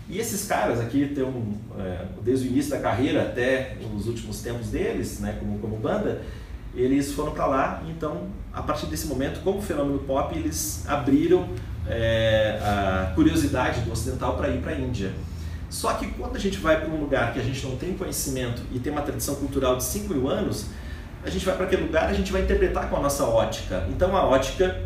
[0.07, 4.41] E esses caras aqui tem um, é, desde o início da carreira até os últimos
[4.41, 6.21] tempos deles, né, como, como banda,
[6.75, 7.83] eles foram para lá.
[7.87, 11.47] Então, a partir desse momento, como fenômeno pop, eles abriram
[11.87, 15.13] é, a curiosidade do ocidental para ir para a Índia.
[15.69, 18.61] Só que quando a gente vai para um lugar que a gente não tem conhecimento
[18.71, 20.67] e tem uma tradição cultural de 5 mil anos,
[21.23, 23.85] a gente vai para aquele lugar a gente vai interpretar com a nossa ótica.
[23.89, 24.83] Então a ótica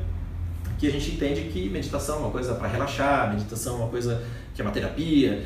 [0.80, 4.24] que a gente entende que meditação é uma coisa para relaxar, meditação é uma coisa
[4.56, 5.46] que é uma terapia.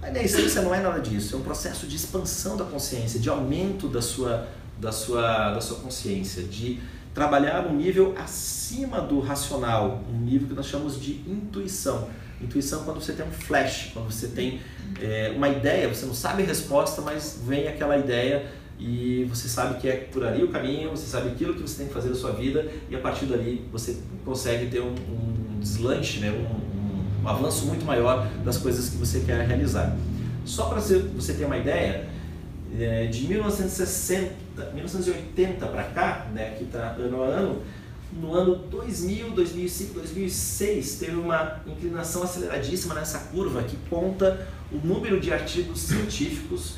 [0.00, 3.28] Mas na essência não é nada disso, é um processo de expansão da consciência, de
[3.28, 4.48] aumento da sua,
[4.80, 6.80] da sua, da sua consciência, de
[7.14, 12.08] trabalhar um nível acima do racional, um nível que nós chamamos de intuição.
[12.40, 14.60] Intuição é quando você tem um flash, quando você tem
[15.00, 18.46] é, uma ideia, você não sabe a resposta, mas vem aquela ideia
[18.78, 21.88] e você sabe que é por ali o caminho, você sabe aquilo que você tem
[21.88, 26.20] que fazer na sua vida e a partir dali você consegue ter um, um deslanche,
[26.20, 26.30] né?
[26.30, 29.94] um, um, avanço muito maior das coisas que você quer realizar.
[30.46, 32.08] Só para você, ter uma ideia,
[32.78, 34.32] é, de 1960,
[34.72, 37.62] 1980 para cá, né, que está ano a ano,
[38.12, 45.20] no ano 2000, 2005, 2006 teve uma inclinação aceleradíssima nessa curva que conta o número
[45.20, 46.76] de artigos científicos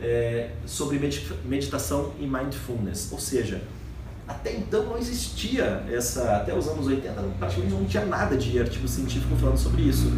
[0.00, 0.98] é, sobre
[1.44, 3.10] meditação e mindfulness.
[3.12, 3.62] Ou seja,
[4.26, 8.88] até então não existia essa, até os anos 80 praticamente não tinha nada de artigo
[8.88, 10.10] científico falando sobre isso.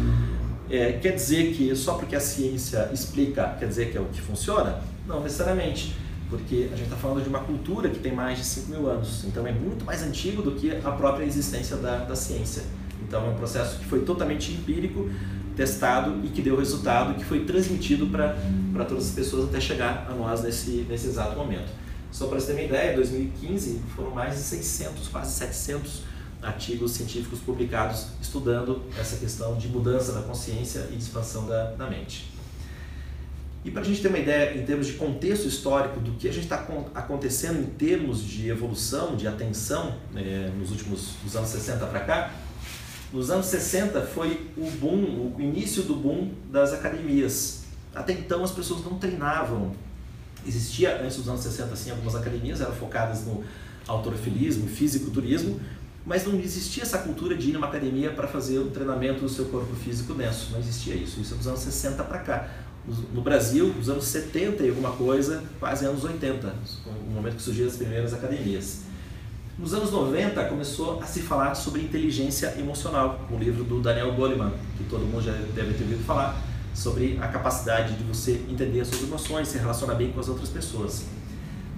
[0.69, 4.21] É, quer dizer que só porque a ciência explica, quer dizer que é o que
[4.21, 4.81] funciona?
[5.05, 5.95] Não necessariamente,
[6.29, 9.23] porque a gente está falando de uma cultura que tem mais de 5 mil anos,
[9.25, 12.63] então é muito mais antigo do que a própria existência da, da ciência.
[13.07, 15.09] Então é um processo que foi totalmente empírico,
[15.55, 20.13] testado e que deu resultado, que foi transmitido para todas as pessoas até chegar a
[20.13, 21.71] nós nesse, nesse exato momento.
[22.11, 26.03] Só para você ter uma ideia, em 2015 foram mais de 600, quase 700
[26.41, 31.89] artigos científicos publicados estudando essa questão de mudança da consciência e de expansão da, da
[31.89, 32.36] mente.
[33.65, 36.31] E para a gente ter uma ideia em termos de contexto histórico do que a
[36.31, 36.65] gente está
[36.95, 42.33] acontecendo em termos de evolução, de atenção, né, nos últimos dos anos 60 para cá,
[43.11, 47.63] nos anos 60 foi o boom, o início do boom das academias.
[47.95, 49.73] Até então as pessoas não treinavam.
[50.45, 53.43] Existia antes dos anos 60 assim algumas academias eram focadas no
[53.87, 55.59] autorofilismo, fisiculturismo,
[56.05, 59.45] mas não existia essa cultura de ir numa academia para fazer um treinamento do seu
[59.45, 60.51] corpo físico denso.
[60.51, 61.19] Não existia isso.
[61.19, 62.49] Isso é dos anos 60 para cá.
[63.13, 66.55] No Brasil, dos anos 70 e alguma coisa, quase anos 80,
[67.07, 68.83] no momento que surgiram as primeiras academias.
[69.59, 74.53] Nos anos 90 começou a se falar sobre inteligência emocional, um livro do Daniel Goleman,
[74.77, 76.41] que todo mundo já deve ter ouvido falar,
[76.73, 80.47] sobre a capacidade de você entender as suas emoções, se relacionar bem com as outras
[80.47, 81.05] pessoas.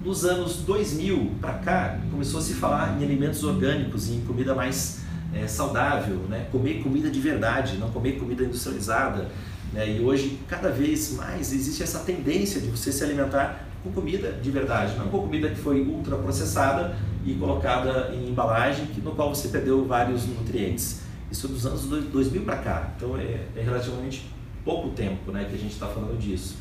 [0.04, 5.00] Nos anos 2000 para cá, começou a se falar em alimentos orgânicos em comida mais
[5.34, 6.48] é, saudável, né?
[6.52, 9.28] comer comida de verdade, não comer comida industrializada.
[9.72, 9.96] Né?
[9.96, 14.50] E hoje, cada vez mais, existe essa tendência de você se alimentar com comida de
[14.50, 19.84] verdade, não com comida que foi ultraprocessada e colocada em embalagem, no qual você perdeu
[19.86, 21.00] vários nutrientes.
[21.30, 24.28] Isso dos anos 2000 para cá, então é, é, relativamente
[24.64, 26.56] pouco tempo né, que a gente está falando disso.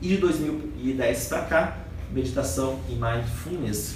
[0.00, 1.78] E de 2010 para cá,
[2.12, 3.94] meditação e mindfulness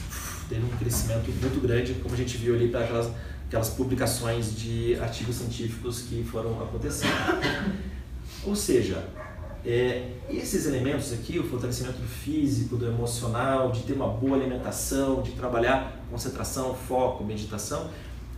[0.49, 3.11] teve um crescimento muito grande, como a gente viu ali para aquelas,
[3.49, 7.13] aquelas publicações de artigos científicos que foram acontecendo.
[8.47, 9.05] Ou seja,
[9.65, 15.33] é, esses elementos aqui, o fortalecimento físico, do emocional, de ter uma boa alimentação, de
[15.33, 17.91] trabalhar concentração, foco, meditação,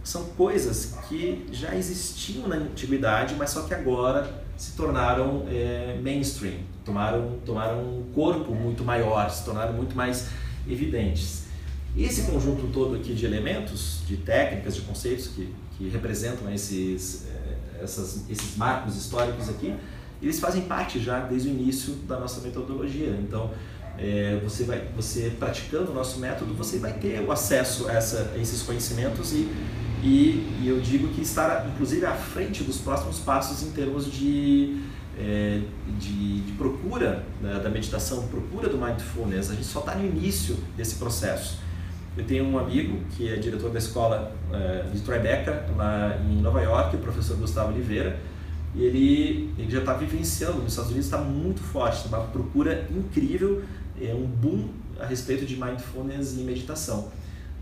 [0.02, 6.60] são coisas que já existiam na antiguidade, mas só que agora se tornaram é, mainstream,
[6.82, 10.28] tomaram, tomaram um corpo muito maior, se tornaram muito mais
[10.66, 11.44] evidentes.
[11.94, 17.84] Esse conjunto todo aqui de elementos, de técnicas, de conceitos que, que representam esses, é,
[17.84, 19.74] essas, esses marcos históricos aqui,
[20.20, 23.16] eles fazem parte já desde o início da nossa metodologia.
[23.20, 23.50] Então,
[23.98, 28.32] é, você vai, você praticando o nosso método, você vai ter o acesso a, essa,
[28.34, 29.48] a esses conhecimentos e,
[30.02, 34.80] e, e, eu digo que estar, inclusive, à frente dos próximos passos em termos de,
[35.18, 35.60] é,
[35.98, 39.50] de, de, procura né, da meditação, procura do mindfulness.
[39.50, 41.58] A gente só está no início desse processo.
[42.16, 46.60] Eu tenho um amigo que é diretor da escola é, de Tribeca, lá em Nova
[46.62, 48.18] York, o professor Gustavo Oliveira
[48.74, 53.62] e ele, ele já está vivenciando, nos Estados Unidos está muito forte, uma procura incrível,
[54.00, 57.10] é um boom a respeito de mindfulness e meditação.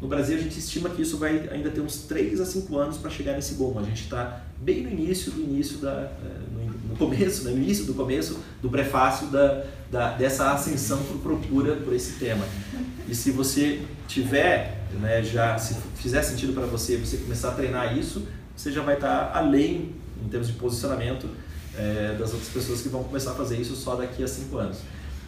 [0.01, 2.99] No Brasil, a gente estima que isso vai ainda ter uns 3 a 5 anos
[2.99, 3.79] para chegar nesse bom.
[3.79, 7.95] A gente está bem no início do início da, eh, no começo, no início do
[7.95, 12.45] começo do prefácio da, da dessa ascensão por procura por esse tema.
[13.09, 17.97] E se você tiver, né, já se fizer sentido para você, você começar a treinar
[17.97, 19.93] isso, você já vai estar tá além
[20.25, 21.29] em termos de posicionamento
[21.77, 24.79] é, das outras pessoas que vão começar a fazer isso só daqui a cinco anos.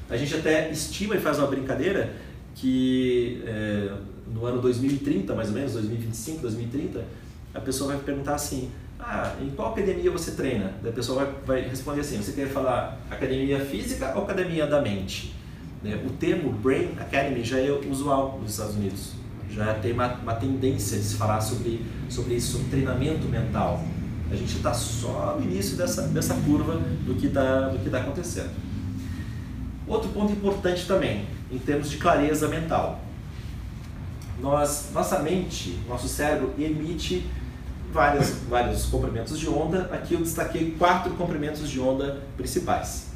[0.09, 2.15] A gente até estima e faz uma brincadeira
[2.55, 3.93] que é,
[4.33, 7.05] no ano 2030, mais ou menos, 2025, 2030,
[7.55, 10.73] a pessoa vai perguntar assim, ah, em qual academia você treina?
[10.83, 14.81] Daí a pessoa vai, vai responder assim, você quer falar academia física ou academia da
[14.81, 15.35] mente?
[15.83, 16.01] Né?
[16.05, 19.13] O termo Brain Academy já é usual nos Estados Unidos.
[19.51, 23.83] Já tem uma, uma tendência de se falar sobre, sobre isso, sobre treinamento mental.
[24.31, 28.51] A gente está só no início dessa, dessa curva do que está tá acontecendo.
[29.87, 33.01] Outro ponto importante também, em termos de clareza mental.
[34.41, 37.27] Nós, nossa mente, nosso cérebro emite
[37.93, 39.89] várias, vários comprimentos de onda.
[39.93, 43.09] Aqui eu destaquei quatro comprimentos de onda principais.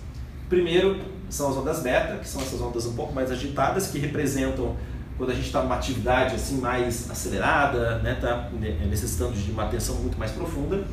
[0.49, 4.77] Primeiro são as ondas beta, que são essas ondas um pouco mais agitadas, que representam
[5.17, 8.51] quando a gente está numa atividade assim mais acelerada, né, tá
[8.89, 10.85] necessitando de uma atenção muito mais profunda.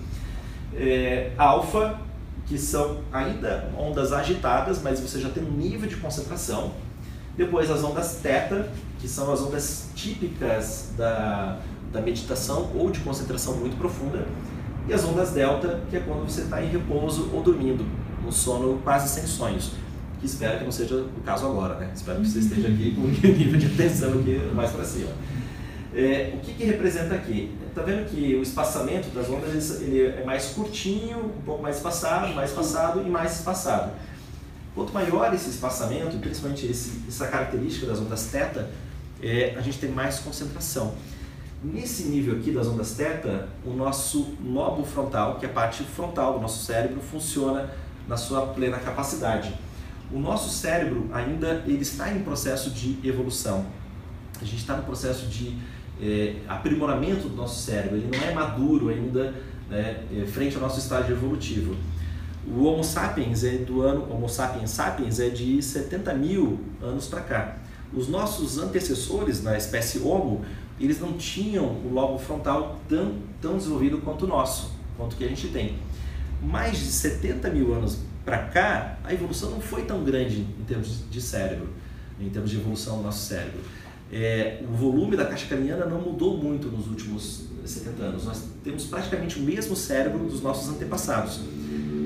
[0.74, 2.00] É, alfa,
[2.46, 6.74] que são ainda ondas agitadas, mas você já tem um nível de concentração.
[7.38, 11.60] Depois as ondas teta, que são as ondas típicas da,
[11.92, 14.26] da meditação ou de concentração muito profunda.
[14.88, 17.86] E as ondas delta, que é quando você está em repouso ou dormindo,
[18.26, 19.72] um sono quase sem sonhos
[20.20, 21.92] que espero que não seja o caso agora, né?
[21.96, 25.12] Espero que você esteja aqui com um nível de atenção aqui mais para cima.
[26.00, 27.54] É, o que, que representa aqui?
[27.68, 32.34] Está vendo que o espaçamento das ondas ele é mais curtinho, um pouco mais espaçado,
[32.34, 33.92] mais espaçado e mais espaçado.
[34.74, 38.66] Quanto maior esse espaçamento, principalmente esse, essa característica das ondas θ,
[39.22, 40.94] é, a gente tem mais concentração.
[41.62, 46.36] Nesse nível aqui das ondas θ, o nosso lobo frontal, que é a parte frontal
[46.36, 47.70] do nosso cérebro, funciona
[48.08, 49.54] na sua plena capacidade
[50.12, 53.66] o nosso cérebro ainda ele está em processo de evolução.
[54.42, 55.56] A gente está no processo de
[56.02, 57.98] é, aprimoramento do nosso cérebro.
[57.98, 59.34] Ele não é maduro ainda
[59.70, 61.76] né, é, frente ao nosso estágio evolutivo.
[62.48, 67.22] O Homo sapiens é do ano Homo sapiens sapiens é de 70 mil anos para
[67.22, 67.58] cá.
[67.94, 70.44] Os nossos antecessores na espécie Homo
[70.80, 75.28] eles não tinham o lobo frontal tão, tão desenvolvido quanto o nosso, quanto que a
[75.28, 75.76] gente tem.
[76.42, 81.04] Mais de 70 mil anos para cá, a evolução não foi tão grande em termos
[81.10, 81.70] de cérebro,
[82.20, 83.60] em termos de evolução do nosso cérebro.
[84.12, 88.26] É, o volume da caixa craniana não mudou muito nos últimos 70 anos.
[88.26, 91.42] Nós temos praticamente o mesmo cérebro dos nossos antepassados.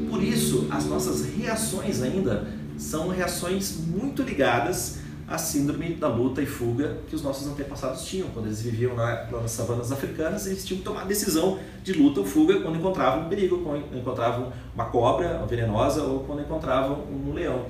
[0.10, 6.46] Por isso, as nossas reações ainda são reações muito ligadas a síndrome da luta e
[6.46, 8.28] fuga que os nossos antepassados tinham.
[8.30, 12.20] Quando eles viviam lá, nas savanas africanas, eles tinham que tomar a decisão de luta
[12.20, 17.34] ou fuga quando encontravam um perigo, quando encontravam uma cobra venenosa ou quando encontravam um
[17.34, 17.66] leão.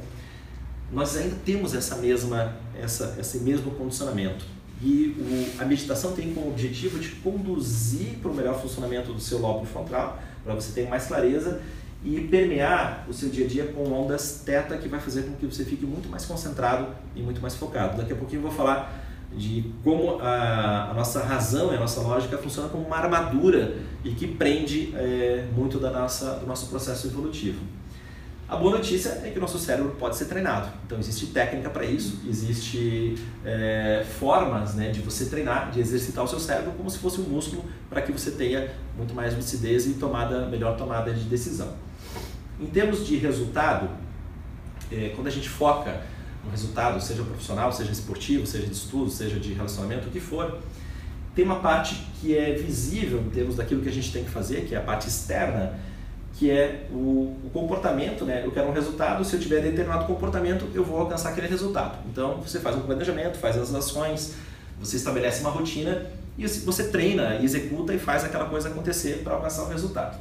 [0.94, 4.46] Nós ainda temos essa mesma, essa, esse mesmo condicionamento.
[4.82, 5.16] E
[5.58, 9.66] o, a meditação tem como objetivo de conduzir para o melhor funcionamento do seu lóbulo
[9.66, 11.62] frontal, para você ter mais clareza
[12.04, 15.46] e permear o seu dia a dia com ondas teta que vai fazer com que
[15.46, 17.98] você fique muito mais concentrado e muito mais focado.
[17.98, 19.02] Daqui a pouquinho eu vou falar
[19.36, 24.12] de como a, a nossa razão e a nossa lógica funciona como uma armadura e
[24.12, 27.60] que prende é, muito da nossa, do nosso processo evolutivo.
[28.54, 30.70] A boa notícia é que o nosso cérebro pode ser treinado.
[30.86, 36.28] Então existe técnica para isso, existe é, formas né, de você treinar, de exercitar o
[36.28, 39.96] seu cérebro como se fosse um músculo para que você tenha muito mais lucidez e
[39.96, 41.74] tomada, melhor tomada de decisão.
[42.62, 43.90] Em termos de resultado,
[44.92, 46.02] é, quando a gente foca
[46.46, 50.60] no resultado, seja profissional, seja esportivo, seja de estudo, seja de relacionamento, o que for,
[51.34, 54.66] tem uma parte que é visível em termos daquilo que a gente tem que fazer,
[54.66, 55.74] que é a parte externa,
[56.34, 58.42] que é o, o, comportamento, né?
[58.44, 62.00] Eu quero um resultado, se eu tiver determinado comportamento, eu vou alcançar aquele resultado.
[62.12, 64.36] Então, você faz um planejamento, faz as ações,
[64.80, 69.64] você estabelece uma rotina e você treina, executa e faz aquela coisa acontecer para alcançar
[69.64, 70.18] o resultado.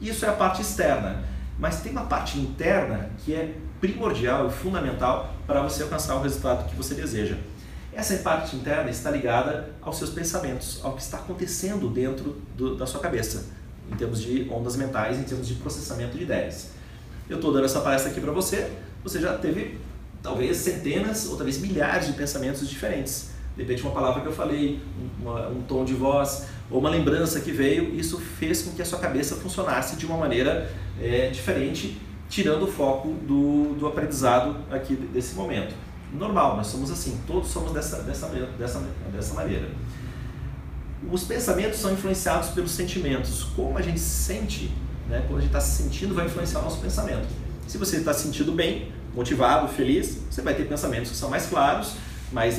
[0.00, 1.24] Isso é a parte externa.
[1.58, 6.68] Mas tem uma parte interna que é primordial e fundamental para você alcançar o resultado
[6.68, 7.36] que você deseja.
[7.94, 12.86] Essa parte interna está ligada aos seus pensamentos, ao que está acontecendo dentro do, da
[12.86, 13.46] sua cabeça,
[13.90, 16.70] em termos de ondas mentais, em termos de processamento de ideias.
[17.28, 18.70] Eu estou dando essa palestra aqui para você,
[19.02, 19.78] você já teve
[20.22, 23.30] talvez centenas ou talvez milhares de pensamentos diferentes.
[23.56, 24.82] De uma palavra que eu falei,
[25.18, 28.84] uma, um tom de voz, ou uma lembrança que veio, isso fez com que a
[28.84, 30.70] sua cabeça funcionasse de uma maneira
[31.00, 35.74] é, diferente, tirando o foco do, do aprendizado aqui desse momento.
[36.12, 38.26] normal, nós somos assim, todos somos dessa, dessa,
[38.58, 39.68] dessa, dessa maneira.
[41.10, 43.44] Os pensamentos são influenciados pelos sentimentos.
[43.54, 44.70] Como a gente sente,
[45.08, 47.26] né, a gente está se sentindo, vai influenciar o nosso pensamento.
[47.68, 51.46] Se você está se sentindo bem, motivado, feliz, você vai ter pensamentos que são mais
[51.46, 51.94] claros,
[52.32, 52.58] mais,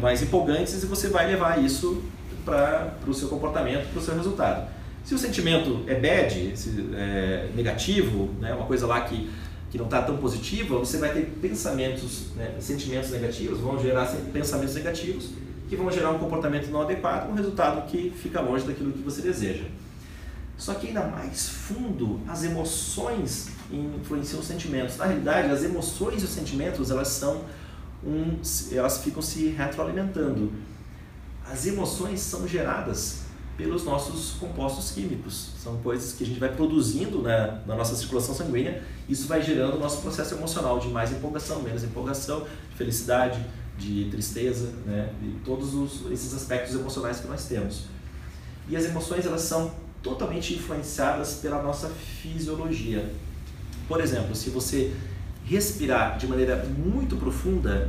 [0.00, 2.02] mais empolgantes e você vai levar isso
[2.44, 4.68] para o seu comportamento, para o seu resultado.
[5.04, 6.54] Se o sentimento é bad,
[6.94, 9.30] é negativo, né, uma coisa lá que,
[9.70, 14.74] que não está tão positiva, você vai ter pensamentos, né, sentimentos negativos, vão gerar pensamentos
[14.74, 15.30] negativos
[15.68, 19.22] que vão gerar um comportamento não adequado, um resultado que fica longe daquilo que você
[19.22, 19.64] deseja.
[20.56, 24.96] Só que ainda mais fundo, as emoções influenciam os sentimentos.
[24.96, 27.42] Na realidade, as emoções e os sentimentos, elas são
[28.04, 28.38] um,
[28.70, 30.52] elas ficam se retroalimentando.
[31.50, 33.24] As emoções são geradas
[33.56, 35.50] pelos nossos compostos químicos.
[35.62, 38.82] São coisas que a gente vai produzindo na, na nossa circulação sanguínea.
[39.08, 43.44] Isso vai gerando o nosso processo emocional de mais empolgação, menos empolgação, de felicidade,
[43.78, 45.12] de tristeza, né?
[45.20, 47.84] de todos os, esses aspectos emocionais que nós temos.
[48.68, 53.10] E as emoções elas são totalmente influenciadas pela nossa fisiologia.
[53.88, 54.92] Por exemplo, se você
[55.44, 57.88] respirar de maneira muito profunda,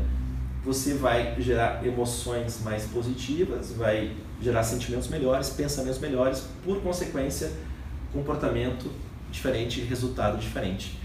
[0.63, 7.51] você vai gerar emoções mais positivas, vai gerar sentimentos melhores, pensamentos melhores, por consequência,
[8.11, 8.89] comportamento
[9.31, 10.99] diferente, resultado diferente.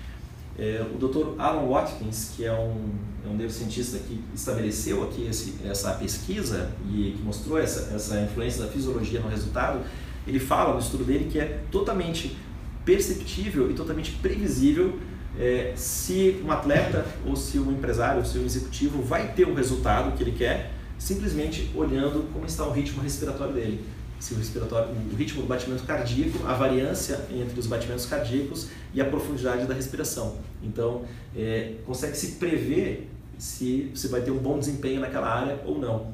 [0.60, 1.40] É, o Dr.
[1.40, 2.90] Alan Watkins, que é um,
[3.24, 8.64] é um neurocientista que estabeleceu aqui esse, essa pesquisa e que mostrou essa, essa influência
[8.64, 9.80] da fisiologia no resultado,
[10.26, 12.36] ele fala no estudo dele que é totalmente
[12.84, 14.98] perceptível e totalmente previsível
[15.38, 19.54] é, se um atleta ou se um empresário ou se um executivo vai ter o
[19.54, 23.82] resultado que ele quer simplesmente olhando como está o ritmo respiratório dele.
[24.18, 29.00] Se o, respiratório, o ritmo do batimento cardíaco, a variância entre os batimentos cardíacos e
[29.00, 30.36] a profundidade da respiração.
[30.62, 31.02] Então,
[31.36, 36.12] é, consegue se prever se você vai ter um bom desempenho naquela área ou não.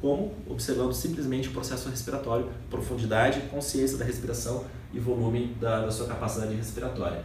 [0.00, 0.32] Como?
[0.48, 6.54] Observando simplesmente o processo respiratório, profundidade, consciência da respiração e volume da, da sua capacidade
[6.54, 7.22] respiratória.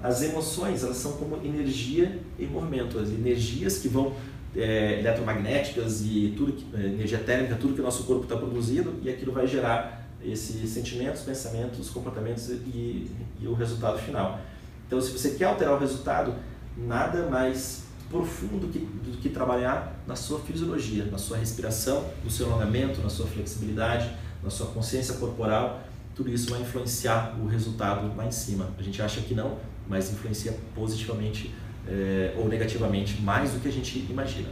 [0.00, 4.14] As emoções, elas são como energia em movimento, as energias que vão
[4.54, 8.94] é, eletromagnéticas e tudo que, é, energia térmica, tudo que o nosso corpo está produzindo
[9.02, 14.40] e aquilo vai gerar esses sentimentos, pensamentos, comportamentos e, e o resultado final.
[14.88, 16.34] Então, se você quer alterar o resultado,
[16.76, 22.30] nada mais profundo do que, do que trabalhar na sua fisiologia, na sua respiração, no
[22.30, 24.10] seu alongamento, na sua flexibilidade,
[24.42, 25.82] na sua consciência corporal.
[26.16, 28.70] Tudo isso vai influenciar o resultado lá em cima.
[28.76, 31.54] A gente acha que não, mas influencia positivamente
[31.86, 34.48] é, ou negativamente mais do que a gente imagina.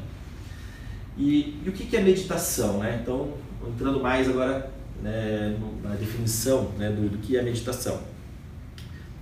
[1.17, 2.79] E, e o que, que é meditação?
[2.79, 3.01] Né?
[3.03, 3.33] Então,
[3.67, 4.71] entrando mais agora
[5.03, 8.01] né, na definição né, do, do, que é meditação.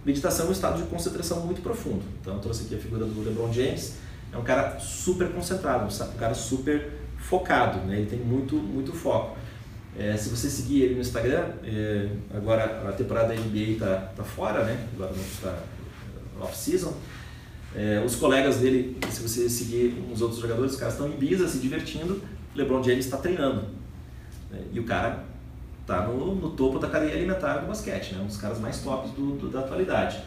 [0.04, 2.02] Meditação é um estado de concentração muito profundo.
[2.20, 3.94] Então, eu trouxe aqui a figura do LeBron James.
[4.32, 7.98] É um cara super concentrado, um cara super focado, né?
[7.98, 9.36] ele tem muito, muito foco.
[9.96, 14.24] É, se você seguir ele no Instagram, é, agora a temporada da NBA está tá
[14.24, 14.86] fora, né?
[14.94, 15.56] agora não está
[16.40, 16.92] off-season.
[17.74, 21.48] É, os colegas dele, se você seguir uns outros jogadores, os caras estão em Ibiza
[21.48, 22.20] se divertindo,
[22.54, 23.66] LeBron James está treinando.
[24.52, 25.24] É, e o cara
[25.84, 28.22] está no, no, topo da cadeia alimentar do basquete, né?
[28.22, 30.18] um dos caras mais tops do, do da atualidade.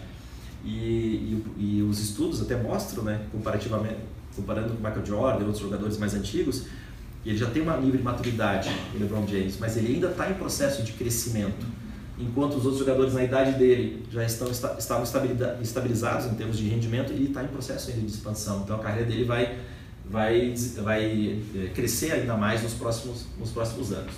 [0.64, 3.98] E, e, e, os estudos até mostram, né, comparativamente,
[4.36, 6.66] comparando com o Michael Jordan e outros jogadores mais antigos,
[7.26, 10.34] ele já tem um nível de maturidade, o LeBron James, mas ele ainda está em
[10.34, 11.66] processo de crescimento
[12.20, 15.04] enquanto os outros jogadores na idade dele já estão estavam
[15.62, 18.62] estabilizados em termos de rendimento e está em processo ainda de expansão.
[18.64, 19.58] Então a carreira dele vai
[20.06, 24.14] vai vai é, crescer ainda mais nos próximos nos próximos anos.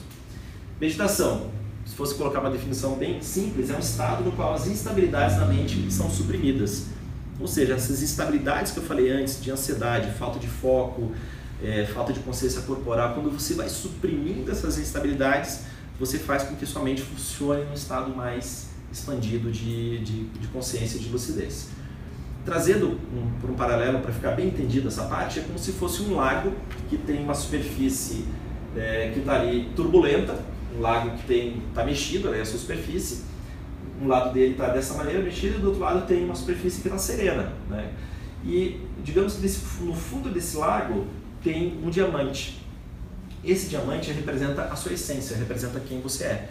[0.80, 1.52] Meditação,
[1.86, 5.46] se fosse colocar uma definição bem simples, é um estado no qual as instabilidades na
[5.46, 6.86] mente são suprimidas.
[7.38, 11.12] Ou seja, essas instabilidades que eu falei antes, de ansiedade, falta de foco,
[11.62, 15.62] é, falta de consciência corporal, quando você vai suprimindo essas instabilidades,
[16.00, 20.98] você faz com que sua mente funcione num estado mais expandido de, de, de consciência
[20.98, 21.70] e de lucidez.
[22.46, 26.02] Trazendo um, por um paralelo para ficar bem entendido essa parte, é como se fosse
[26.04, 26.54] um lago
[26.90, 28.24] que tem uma superfície
[28.78, 30.40] é, que está ali turbulenta,
[30.76, 33.24] um lago que tem está mexido, é a sua superfície.
[34.02, 36.88] Um lado dele está dessa maneira mexido e do outro lado tem uma superfície que
[36.88, 37.52] está serena.
[37.70, 37.92] Né?
[38.44, 41.06] E digamos que desse, no fundo desse lago
[41.44, 42.60] tem um diamante
[43.44, 46.50] esse diamante representa a sua essência, representa quem você é.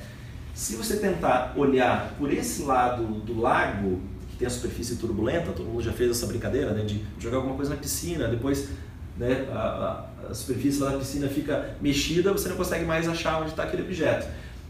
[0.54, 4.00] Se você tentar olhar por esse lado do lago,
[4.30, 7.54] que tem a superfície turbulenta, todo mundo já fez essa brincadeira né, de jogar alguma
[7.54, 8.70] coisa na piscina, depois
[9.16, 9.46] né,
[10.28, 14.26] a, superfície da piscina fica mexida, você não consegue mais achar onde está aquele objeto.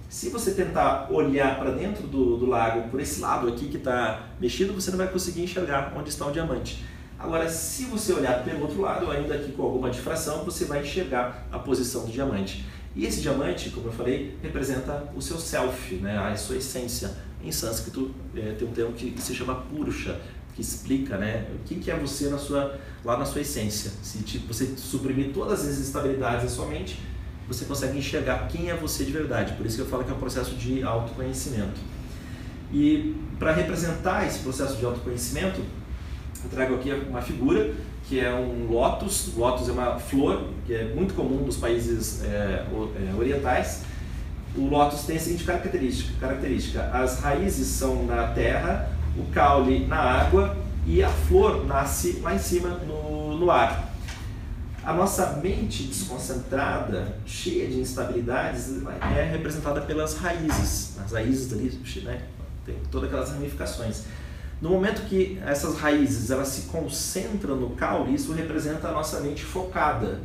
[0.09, 4.29] Se você tentar olhar para dentro do, do lago por esse lado aqui que está
[4.41, 6.83] mexido, você não vai conseguir enxergar onde está o diamante.
[7.19, 11.47] Agora, se você olhar pelo outro lado, ainda aqui com alguma difração, você vai enxergar
[11.51, 12.65] a posição do diamante.
[12.95, 16.17] E esse diamante, como eu falei, representa o seu self, né?
[16.17, 17.11] a sua essência.
[17.43, 20.21] Em sânscrito é, tem um termo que se chama purusha,
[20.59, 23.93] que explica né, o que, que é você na sua, lá na sua essência.
[24.03, 26.99] Se tipo, você suprimir todas as instabilidades da sua mente,
[27.47, 29.53] você consegue enxergar quem é você de verdade.
[29.53, 31.81] Por isso que eu falo que é um processo de autoconhecimento.
[32.73, 35.61] E para representar esse processo de autoconhecimento,
[36.43, 37.73] eu trago aqui uma figura
[38.09, 39.29] que é um lótus.
[39.37, 43.83] O lótus é uma flor que é muito comum nos países é, é, orientais.
[44.57, 49.99] O lótus tem a seguinte característica, característica: as raízes são na terra, o caule na
[49.99, 50.57] água
[50.87, 53.93] e a flor nasce lá em cima no, no ar.
[54.85, 58.83] A nossa mente desconcentrada, cheia de instabilidades,
[59.14, 60.99] é representada pelas raízes.
[61.05, 62.23] As raízes ali, né,
[62.64, 64.05] tem todas aquelas ramificações.
[64.62, 69.45] No momento que essas raízes elas se concentram no caule, isso representa a nossa mente
[69.45, 70.21] focada,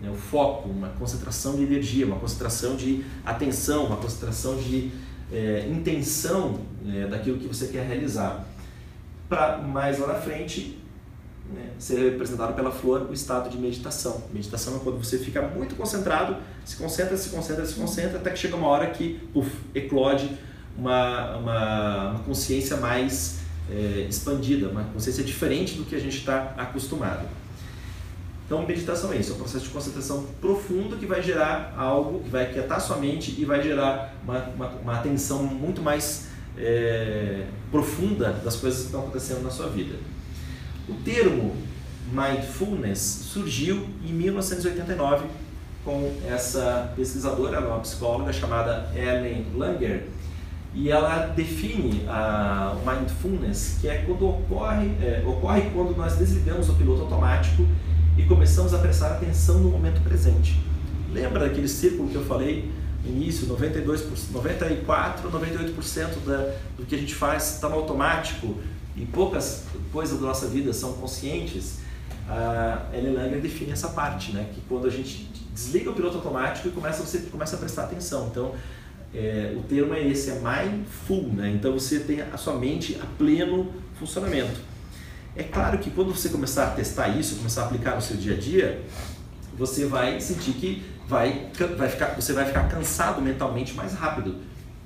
[0.00, 0.10] né?
[0.10, 4.90] o foco, uma concentração de energia, uma concentração de atenção, uma concentração de
[5.32, 8.44] é, intenção é, daquilo que você quer realizar.
[9.28, 10.78] Para mais lá na frente
[11.52, 14.22] né, ser representado pela flor o estado de meditação.
[14.32, 18.38] Meditação é quando você fica muito concentrado, se concentra, se concentra, se concentra, até que
[18.38, 20.30] chega uma hora que puff, eclode
[20.76, 26.54] uma, uma, uma consciência mais é, expandida, uma consciência diferente do que a gente está
[26.56, 27.26] acostumado.
[28.46, 32.28] Então, meditação é isso, é um processo de concentração profundo que vai gerar algo, que
[32.28, 36.28] vai quietar sua mente e vai gerar uma, uma, uma atenção muito mais
[36.58, 39.96] é, profunda das coisas que estão acontecendo na sua vida.
[40.88, 41.56] O termo
[42.12, 45.24] mindfulness surgiu em 1989
[45.84, 50.06] com essa pesquisadora, uma psicóloga chamada Ellen Langer,
[50.74, 56.74] e ela define a mindfulness, que é quando ocorre, é, ocorre quando nós desligamos o
[56.74, 57.66] piloto automático
[58.16, 60.60] e começamos a prestar atenção no momento presente.
[61.10, 62.70] Lembra daquele círculo que eu falei
[63.04, 68.56] no início, 92%, 94, 98% da, do que a gente faz está no automático
[68.96, 71.80] e poucas coisas da nossa vida são conscientes?
[72.28, 74.48] A Ellen Langer define essa parte, né?
[74.54, 78.28] que quando a gente desliga o piloto automático e começa, você começa a prestar atenção.
[78.30, 78.54] Então,
[79.14, 81.52] é, o termo é esse, é mindful, né?
[81.54, 84.71] então você tem a sua mente a pleno funcionamento.
[85.34, 88.34] É claro que quando você começar a testar isso, começar a aplicar no seu dia
[88.34, 88.82] a dia,
[89.56, 94.36] você vai sentir que vai, vai ficar, você vai ficar cansado mentalmente mais rápido.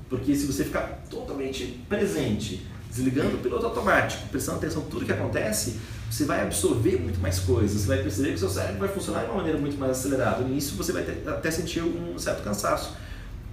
[0.08, 5.12] Porque se você ficar totalmente presente, desligando o piloto automático, prestando atenção em tudo que
[5.12, 5.78] acontece,
[6.08, 9.26] você vai absorver muito mais coisas, você vai perceber que seu cérebro vai funcionar de
[9.26, 10.42] uma maneira muito mais acelerada.
[10.42, 12.96] No início você vai ter, até sentir um certo cansaço.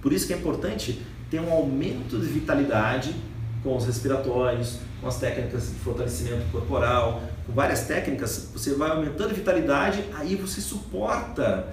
[0.00, 3.14] Por isso que é importante ter um aumento de vitalidade
[3.62, 9.30] com os respiratórios, com as técnicas de fortalecimento corporal, com várias técnicas, você vai aumentando
[9.30, 11.66] a vitalidade, aí você suporta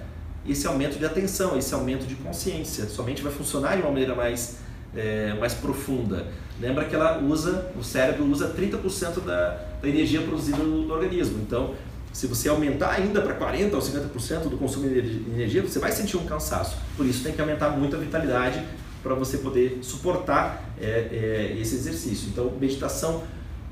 [0.46, 2.84] esse aumento de atenção, esse aumento de consciência.
[2.86, 4.58] Sua mente vai funcionar de uma maneira mais,
[4.94, 6.26] é, mais profunda.
[6.60, 11.40] Lembra que ela usa, o cérebro usa 30% da, da energia produzida no, no organismo.
[11.40, 11.74] Então,
[12.12, 16.18] se você aumentar ainda para 40% ou 50% do consumo de energia, você vai sentir
[16.18, 16.76] um cansaço.
[16.98, 18.62] Por isso tem que aumentar muito a vitalidade
[19.02, 22.28] para você poder suportar é, é, esse exercício.
[22.28, 23.22] Então, meditação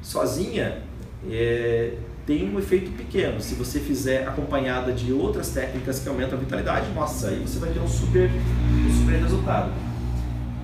[0.03, 0.83] sozinha
[1.29, 1.95] é,
[2.27, 3.41] tem um efeito pequeno.
[3.41, 7.71] Se você fizer acompanhada de outras técnicas que aumentam a vitalidade, nossa, aí você vai
[7.71, 9.73] ter um super, um super resultado.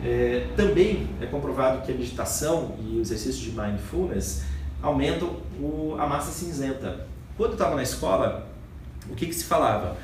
[0.05, 4.45] É, também é comprovado que a meditação e o exercício de mindfulness
[4.83, 7.07] aumentam o, a massa cinzenta.
[7.37, 8.47] Quando eu estava na escola,
[9.11, 9.97] o que, que se falava?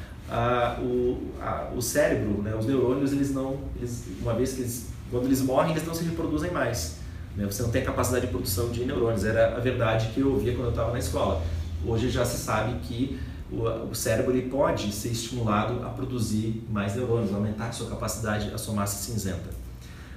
[0.81, 5.27] O, a, o cérebro, né, os neurônios, eles não, eles, uma vez que eles, quando
[5.27, 6.97] eles morrem, eles não se reproduzem mais.
[7.37, 7.45] Né?
[7.47, 9.25] Você não tem capacidade de produção de neurônios.
[9.25, 11.43] Era a verdade que eu ouvia quando eu estava na escola.
[11.85, 13.21] Hoje já se sabe que
[13.51, 18.51] o, o cérebro ele pode ser estimulado a produzir mais neurônios, aumentar a sua capacidade,
[18.55, 19.51] a sua massa cinzenta.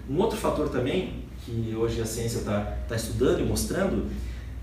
[0.09, 4.09] Um outro fator também, que hoje a ciência está tá estudando e mostrando,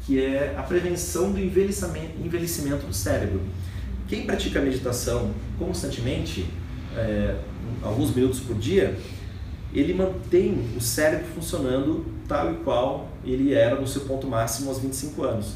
[0.06, 3.40] que é a prevenção do envelhecimento, envelhecimento do cérebro.
[4.12, 6.44] Quem pratica meditação constantemente,
[6.94, 7.34] é,
[7.82, 8.94] alguns minutos por dia,
[9.72, 14.80] ele mantém o cérebro funcionando tal e qual ele era no seu ponto máximo aos
[14.80, 15.54] 25 anos.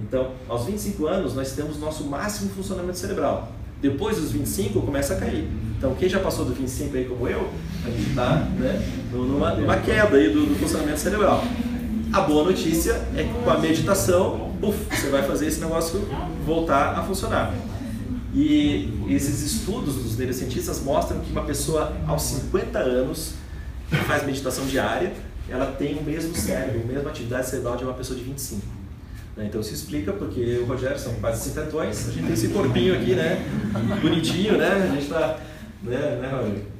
[0.00, 3.50] Então, aos 25 anos, nós temos nosso máximo funcionamento cerebral.
[3.82, 5.48] Depois dos 25, começa a cair.
[5.76, 7.50] Então, quem já passou dos 25 aí como eu,
[7.84, 11.42] a gente está né, numa, numa queda aí do, do funcionamento cerebral.
[12.12, 16.08] A boa notícia é que com a meditação, você vai fazer esse negócio
[16.44, 17.52] voltar a funcionar.
[18.36, 23.32] E esses estudos dos neurocientistas mostram que uma pessoa aos 50 anos
[23.88, 25.10] que faz meditação diária,
[25.48, 28.60] ela tem o mesmo cérebro, a mesma atividade cerebral de uma pessoa de 25.
[29.38, 29.46] Né?
[29.46, 33.14] Então se explica porque o Rogério são quase cinquentões, a gente tem esse corpinho aqui,
[33.14, 33.42] né?
[34.02, 34.68] Bonitinho, né?
[34.70, 35.38] A gente está,
[35.82, 36.76] né, né Rogério?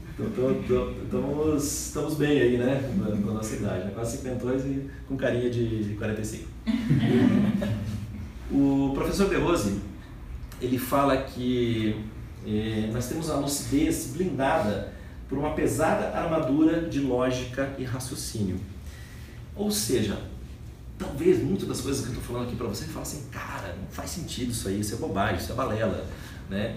[1.04, 2.90] Estamos, estamos bem aí, né?
[2.98, 3.92] Na, nossa idade, né?
[3.94, 6.44] quase cinquentões e com carinha de 45.
[8.52, 9.80] o professor De Rose,
[10.60, 12.04] ele fala que
[12.46, 14.92] eh, nós temos a lucidez blindada
[15.28, 18.58] por uma pesada armadura de lógica e raciocínio.
[19.54, 20.18] Ou seja,
[20.98, 23.88] talvez muitas das coisas que eu estou falando aqui para você, fala assim, cara, não
[23.90, 26.06] faz sentido isso aí, isso é bobagem, isso é balela.
[26.48, 26.76] Né?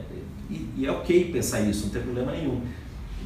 [0.50, 2.62] E, e, é ok pensar isso, não tem problema nenhum.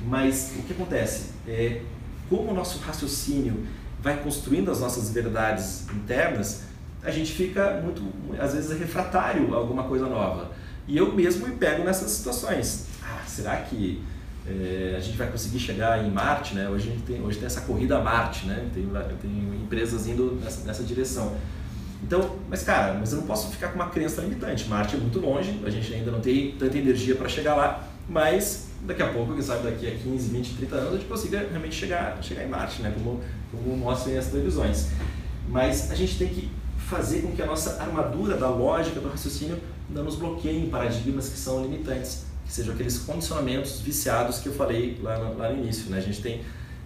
[0.05, 1.29] Mas o que acontece?
[1.47, 1.81] É,
[2.29, 3.65] como o nosso raciocínio
[4.01, 6.63] vai construindo as nossas verdades internas,
[7.03, 8.01] a gente fica muito,
[8.39, 10.51] às vezes, refratário a alguma coisa nova.
[10.87, 12.87] E eu mesmo me pego nessas situações.
[13.01, 14.01] Ah, será que
[14.47, 16.69] é, a gente vai conseguir chegar em Marte, né?
[16.69, 18.67] Hoje, a gente tem, hoje tem essa corrida a Marte, né?
[18.73, 18.87] Tem,
[19.21, 21.35] tem empresas indo nessa, nessa direção.
[22.01, 24.67] Então, mas cara, mas eu não posso ficar com uma crença limitante.
[24.67, 28.67] Marte é muito longe, a gente ainda não tem tanta energia para chegar lá, mas
[28.81, 31.75] daqui a pouco, quem sabe daqui a 15, 20, 30 anos, a gente consiga realmente
[31.75, 32.93] chegar, chegar em Marte, né?
[32.93, 34.89] Como, como mostram as televisões.
[35.47, 36.51] Mas a gente tem que
[36.89, 39.59] fazer com que a nossa armadura da lógica, do raciocínio,
[39.89, 44.53] não nos bloqueie em paradigmas que são limitantes que sejam aqueles condicionamentos viciados que eu
[44.53, 45.89] falei lá no, lá no início.
[45.89, 45.97] Né?
[45.97, 46.41] A gente tem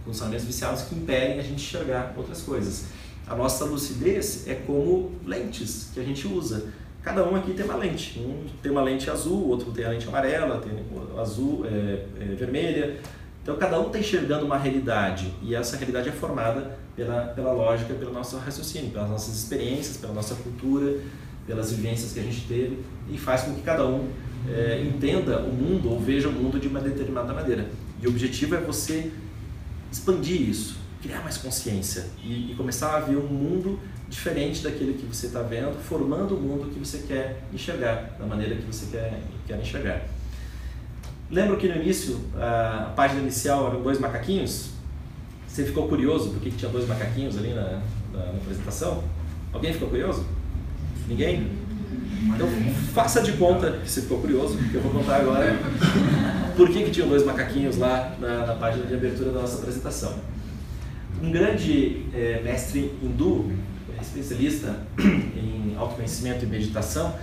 [0.05, 2.85] condicionamentos viciados que impedem a gente enxergar outras coisas.
[3.27, 6.71] A nossa lucidez é como lentes que a gente usa.
[7.01, 8.19] Cada um aqui tem uma lente.
[8.19, 10.71] Um tem uma lente azul, outro tem a lente amarela, tem
[11.19, 12.99] azul, é, é, vermelha.
[13.41, 17.93] Então cada um está enxergando uma realidade e essa realidade é formada pela, pela lógica,
[17.93, 20.99] pelo nosso raciocínio, pelas nossas experiências, pela nossa cultura,
[21.45, 24.09] pelas vivências que a gente teve e faz com que cada um
[24.49, 27.67] é, entenda o mundo ou veja o mundo de uma determinada maneira.
[28.01, 29.11] E o objetivo é você
[29.91, 33.79] expandir isso, criar mais consciência e, e começar a ver um mundo
[34.09, 38.55] diferente daquele que você está vendo, formando o mundo que você quer enxergar, da maneira
[38.55, 40.01] que você quer, quer enxergar.
[41.29, 44.76] Lembra que no início, a página inicial eram dois macaquinhos?
[45.57, 47.81] Você ficou curioso por que tinha dois macaquinhos ali na,
[48.13, 49.03] na, na apresentação?
[49.51, 50.23] Alguém ficou curioso?
[51.07, 51.49] Ninguém?
[52.27, 52.47] Então
[52.93, 55.57] faça de conta que você ficou curioso, que eu vou contar agora
[56.55, 60.19] por que, que tinham dois macaquinhos lá na, na página de abertura da nossa apresentação.
[61.23, 63.51] Um grande é, mestre hindu,
[63.99, 67.15] especialista em autoconhecimento e meditação,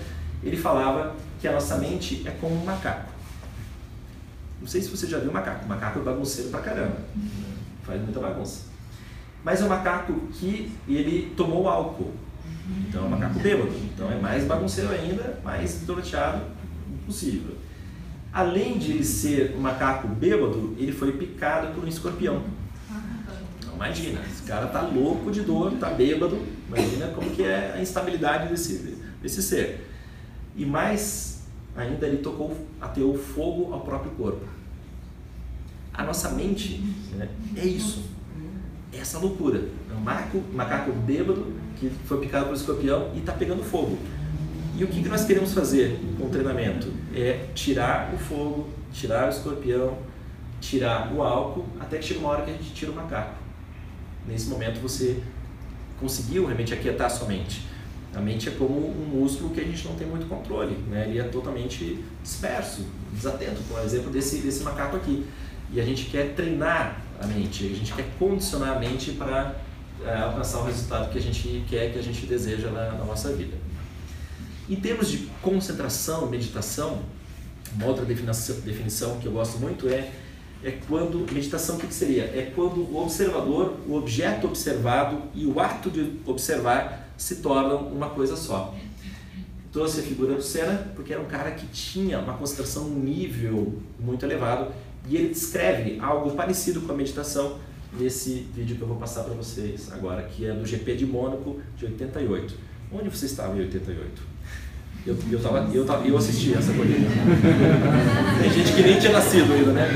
[0.42, 3.12] ele falava que a nossa mente é como um macaco.
[4.60, 5.68] Não sei se você já viu um macaco.
[5.68, 6.96] Macaco é bagunceiro pra caramba.
[7.84, 8.66] Faz muita bagunça.
[9.44, 12.12] Mas é um macaco que ele tomou álcool.
[12.88, 13.72] Então é um macaco bêbado.
[13.92, 16.42] Então é mais bagunceiro ainda, mais doroteado
[17.04, 17.54] possível.
[18.32, 22.42] Além de ele ser um macaco bêbado, ele foi picado por um escorpião.
[23.58, 26.40] Então, imagina, esse cara tá louco de dor, tá bêbado.
[26.68, 29.88] Imagina como que é a instabilidade desse, desse ser.
[30.56, 31.44] E mais
[31.76, 34.53] ainda, ele tocou, ateou fogo ao próprio corpo.
[35.94, 36.82] A nossa mente
[37.12, 38.02] né, é isso.
[38.92, 39.68] É essa loucura.
[39.90, 43.98] É um macaco, macaco bêbado que foi picado por escorpião e está pegando fogo.
[44.76, 46.92] E o que, que nós queremos fazer com o treinamento?
[47.14, 49.96] É tirar o fogo, tirar o escorpião,
[50.60, 53.34] tirar o álcool, até que chega uma hora que a gente tira o macaco.
[54.26, 55.22] Nesse momento você
[56.00, 57.66] conseguiu realmente aquietar a sua mente.
[58.14, 61.06] A mente é como um músculo que a gente não tem muito controle, né?
[61.08, 65.26] ele é totalmente disperso, desatento, por exemplo desse, desse macaco aqui.
[65.74, 69.56] E a gente quer treinar a mente, a gente quer condicionar a mente para
[70.04, 73.32] é, alcançar o resultado que a gente quer, que a gente deseja na, na nossa
[73.32, 73.56] vida.
[74.70, 77.02] Em termos de concentração, meditação,
[77.74, 80.12] uma outra definição, definição que eu gosto muito é
[80.62, 82.22] é quando meditação o que, que seria?
[82.22, 88.08] É quando o observador, o objeto observado e o ato de observar se tornam uma
[88.08, 88.74] coisa só.
[89.70, 93.78] Trouxe a figura do Senna porque era um cara que tinha uma concentração um nível
[94.00, 94.72] muito elevado
[95.08, 97.58] e ele descreve algo parecido com a meditação
[97.98, 101.60] nesse vídeo que eu vou passar para vocês agora, que é do GP de Mônaco
[101.76, 102.54] de 88.
[102.92, 104.34] Onde você estava em 88?
[105.06, 107.06] Eu, eu, tava, eu, tava, eu assisti essa corrida.
[108.40, 109.88] Tem gente que nem tinha nascido ainda, né?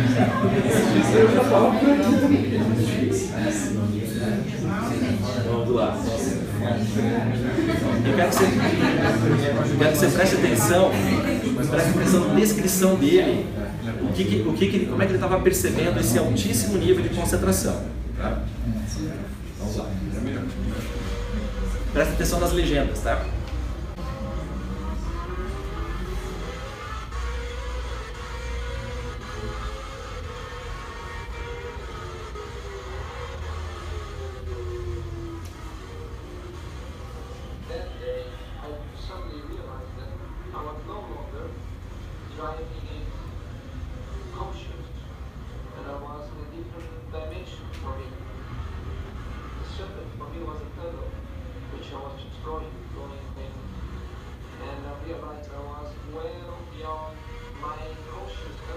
[5.46, 5.98] Vamos lá.
[8.04, 10.90] Eu quero que você, eu quero que você preste atenção,
[11.70, 13.46] preste atenção na descrição dele
[14.24, 17.84] que, que, o que, como é que ele estava percebendo esse altíssimo nível de concentração.
[18.16, 18.42] Tá?
[19.58, 19.86] Vamos lá.
[21.92, 23.24] Presta atenção nas legendas, tá?
[55.08, 57.16] feel like I was well beyond
[57.62, 58.67] my emotions.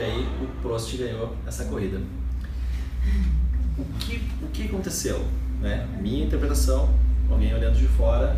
[0.00, 2.00] E aí o Prost ganhou essa corrida.
[3.76, 5.22] O que, o que aconteceu?
[5.60, 5.86] Né?
[6.00, 6.88] Minha interpretação,
[7.30, 8.34] alguém olhando de fora,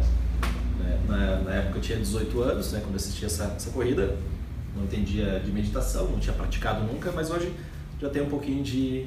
[0.80, 0.98] né?
[1.06, 2.80] na, na época eu tinha 18 anos, né?
[2.80, 4.16] quando eu assisti essa, essa corrida,
[4.76, 7.54] não entendia de meditação, não tinha praticado nunca, mas hoje
[8.00, 9.06] já tenho um pouquinho de,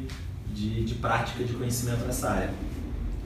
[0.54, 2.52] de, de prática, de conhecimento nessa área.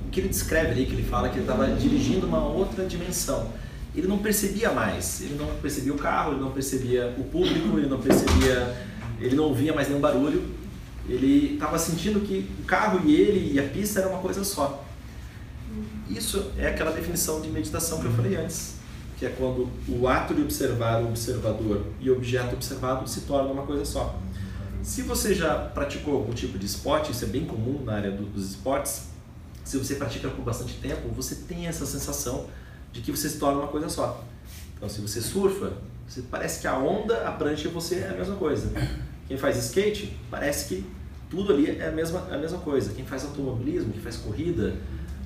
[0.08, 3.48] O que ele descreve ali, que ele fala que ele estava dirigindo uma outra dimensão.
[3.96, 7.88] Ele não percebia mais, ele não percebia o carro, ele não percebia o público, ele
[7.88, 8.89] não percebia,
[9.20, 10.44] ele não ouvia mais nenhum barulho.
[11.08, 14.86] Ele estava sentindo que o carro e ele e a pista era uma coisa só.
[16.10, 18.76] Isso é aquela definição de meditação que eu falei antes,
[19.18, 23.52] que é quando o ato de observar o observador e o objeto observado se tornam
[23.52, 24.20] uma coisa só.
[24.82, 28.26] Se você já praticou algum tipo de esporte, isso é bem comum na área do-
[28.26, 29.04] dos esportes,
[29.64, 32.48] se você pratica por bastante tempo, você tem essa sensação
[32.92, 34.24] de que você se torna uma coisa só.
[34.76, 35.74] Então, se você surfa,
[36.08, 38.72] você parece que a onda, a prancha e você é a mesma coisa.
[39.30, 40.84] Quem faz skate, parece que
[41.30, 42.92] tudo ali é a mesma, é a mesma coisa.
[42.94, 44.76] Quem faz automobilismo, quem faz corrida,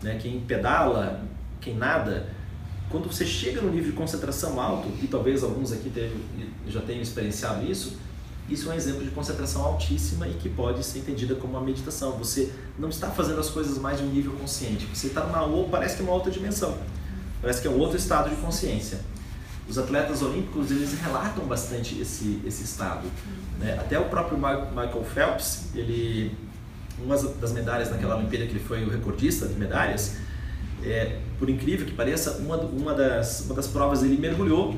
[0.03, 1.23] né, quem pedala,
[1.61, 2.27] quem nada,
[2.89, 6.17] quando você chega no nível de concentração alto, e talvez alguns aqui teve-
[6.67, 7.97] já tenham experienciado isso,
[8.49, 12.11] isso é um exemplo de concentração altíssima e que pode ser entendida como uma meditação.
[12.17, 15.95] Você não está fazendo as coisas mais de um nível consciente, você está numa parece
[15.95, 16.77] que é uma outra dimensão,
[17.41, 18.99] parece que é um outro estado de consciência.
[19.67, 23.07] Os atletas olímpicos eles relatam bastante esse esse estado.
[23.59, 23.77] né?
[23.79, 26.35] Até o próprio Michael Phelps, ele
[26.99, 30.17] uma das medalhas naquela Olimpíada que ele foi o recordista de medalhas,
[30.83, 34.75] é, por incrível que pareça, uma, uma, das, uma das provas ele mergulhou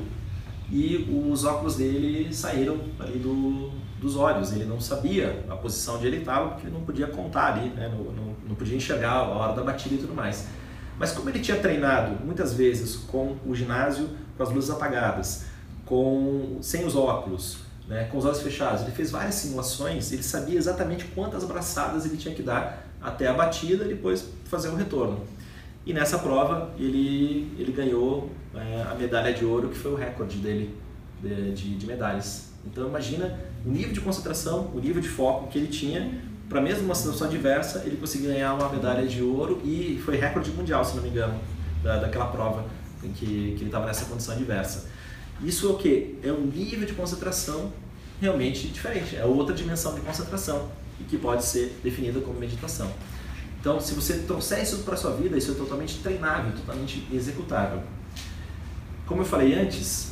[0.71, 4.51] e os óculos dele saíram ali do, dos olhos.
[4.51, 7.91] Ele não sabia a posição onde ele estava, porque ele não podia contar ali, né?
[7.91, 10.47] não, não, não podia enxergar a hora da batida e tudo mais.
[10.97, 15.45] Mas como ele tinha treinado muitas vezes com o ginásio com as luzes apagadas,
[15.85, 17.57] com sem os óculos,
[17.87, 22.17] né, com os olhos fechados, ele fez várias simulações, ele sabia exatamente quantas braçadas ele
[22.17, 25.19] tinha que dar até a batida e depois fazer o retorno.
[25.85, 30.37] E nessa prova ele, ele ganhou é, a medalha de ouro, que foi o recorde
[30.37, 30.75] dele
[31.21, 32.49] de, de, de medalhas.
[32.65, 36.19] Então imagina o nível de concentração, o nível de foco que ele tinha
[36.49, 40.51] para mesmo uma situação adversa, ele conseguiu ganhar uma medalha de ouro e foi recorde
[40.51, 41.39] mundial, se não me engano,
[41.83, 42.65] da, daquela prova
[43.05, 44.87] em que, que ele estava nessa condição adversa.
[45.43, 46.17] Isso é o que?
[46.23, 47.71] É um nível de concentração
[48.21, 52.89] realmente diferente, é outra dimensão de concentração e que pode ser definida como meditação.
[53.59, 57.81] Então, se você trouxer isso para a sua vida, isso é totalmente treinável, totalmente executável.
[59.05, 60.11] Como eu falei antes,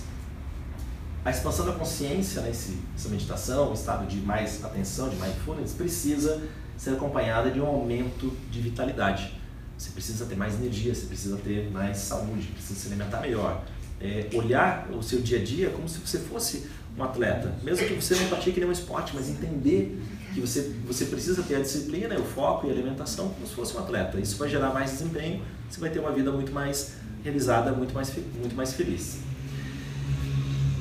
[1.23, 5.73] a expansão da consciência, né, esse, essa meditação, o estado de mais atenção, de mindfulness,
[5.73, 6.41] precisa
[6.75, 9.39] ser acompanhada de um aumento de vitalidade.
[9.77, 13.63] Você precisa ter mais energia, você precisa ter mais saúde, precisa se alimentar melhor.
[14.01, 16.67] É, olhar o seu dia a dia como se você fosse
[16.97, 19.99] um atleta, mesmo que você não pratique nenhum esporte, mas entender
[20.33, 23.75] que você, você precisa ter a disciplina, o foco e a alimentação como se fosse
[23.75, 24.19] um atleta.
[24.19, 28.13] Isso vai gerar mais desempenho, você vai ter uma vida muito mais realizada, muito mais,
[28.39, 29.19] muito mais feliz.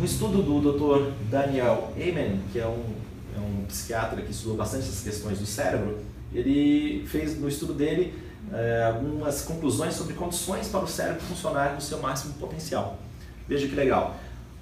[0.00, 1.12] Um estudo do Dr.
[1.30, 2.82] Daniel Amen, que é um,
[3.36, 5.98] é um psiquiatra que estudou bastante essas questões do cérebro,
[6.34, 8.12] ele fez no estudo dele
[8.52, 12.98] eh, algumas conclusões sobre condições para o cérebro funcionar no seu máximo potencial.
[13.48, 14.16] Veja que legal.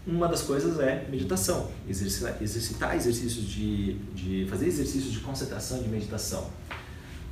[0.07, 6.49] Uma das coisas é meditação, exercitar, exercícios de, de fazer exercícios de concentração, de meditação.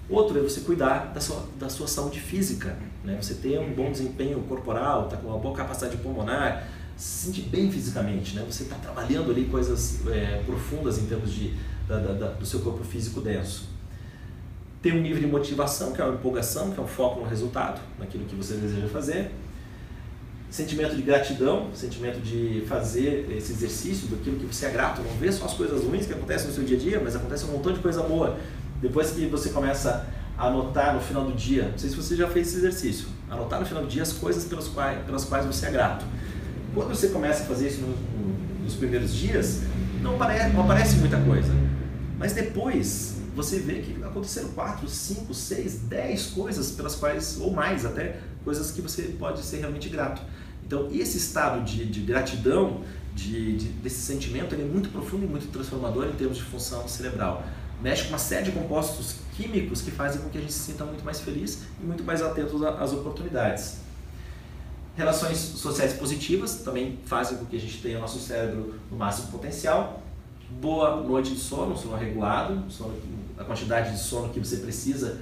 [0.08, 3.18] Outro é você cuidar da sua, da sua saúde física, né?
[3.20, 7.70] você ter um bom desempenho corporal, tá com uma boa capacidade pulmonar, se sentir bem
[7.70, 8.44] fisicamente, né?
[8.46, 11.54] você está trabalhando ali coisas é, profundas em termos de,
[11.86, 13.68] da, da, do seu corpo físico denso.
[14.82, 17.80] Ter um nível de motivação, que é uma empolgação, que é um foco no resultado,
[17.98, 19.32] naquilo que você deseja fazer.
[20.50, 25.30] Sentimento de gratidão, sentimento de fazer esse exercício daquilo que você é grato, não vê
[25.30, 27.72] só as coisas ruins que acontecem no seu dia a dia, mas acontece um montão
[27.72, 28.38] de coisa boa.
[28.80, 30.06] Depois que você começa
[30.38, 33.60] a anotar no final do dia, não sei se você já fez esse exercício, anotar
[33.60, 36.06] no final do dia as coisas pelas quais, pelas quais você é grato.
[36.72, 39.62] Quando você começa a fazer isso no, no, nos primeiros dias,
[40.00, 41.52] não não aparece muita coisa.
[42.18, 47.84] Mas depois você vê que aconteceram quatro, cinco, seis, dez coisas pelas quais, ou mais
[47.84, 50.22] até, coisas que você pode ser realmente grato.
[50.66, 52.82] Então, esse estado de, de gratidão,
[53.14, 56.86] de, de, desse sentimento, ele é muito profundo e muito transformador em termos de função
[56.86, 57.42] cerebral.
[57.80, 60.84] Mexe com uma série de compostos químicos que fazem com que a gente se sinta
[60.84, 63.78] muito mais feliz e muito mais atento às oportunidades.
[64.96, 70.02] Relações sociais positivas também fazem com que a gente tenha nosso cérebro no máximo potencial.
[70.60, 72.94] Boa noite de sono, sono regulado, sono,
[73.38, 75.20] a quantidade de sono que você precisa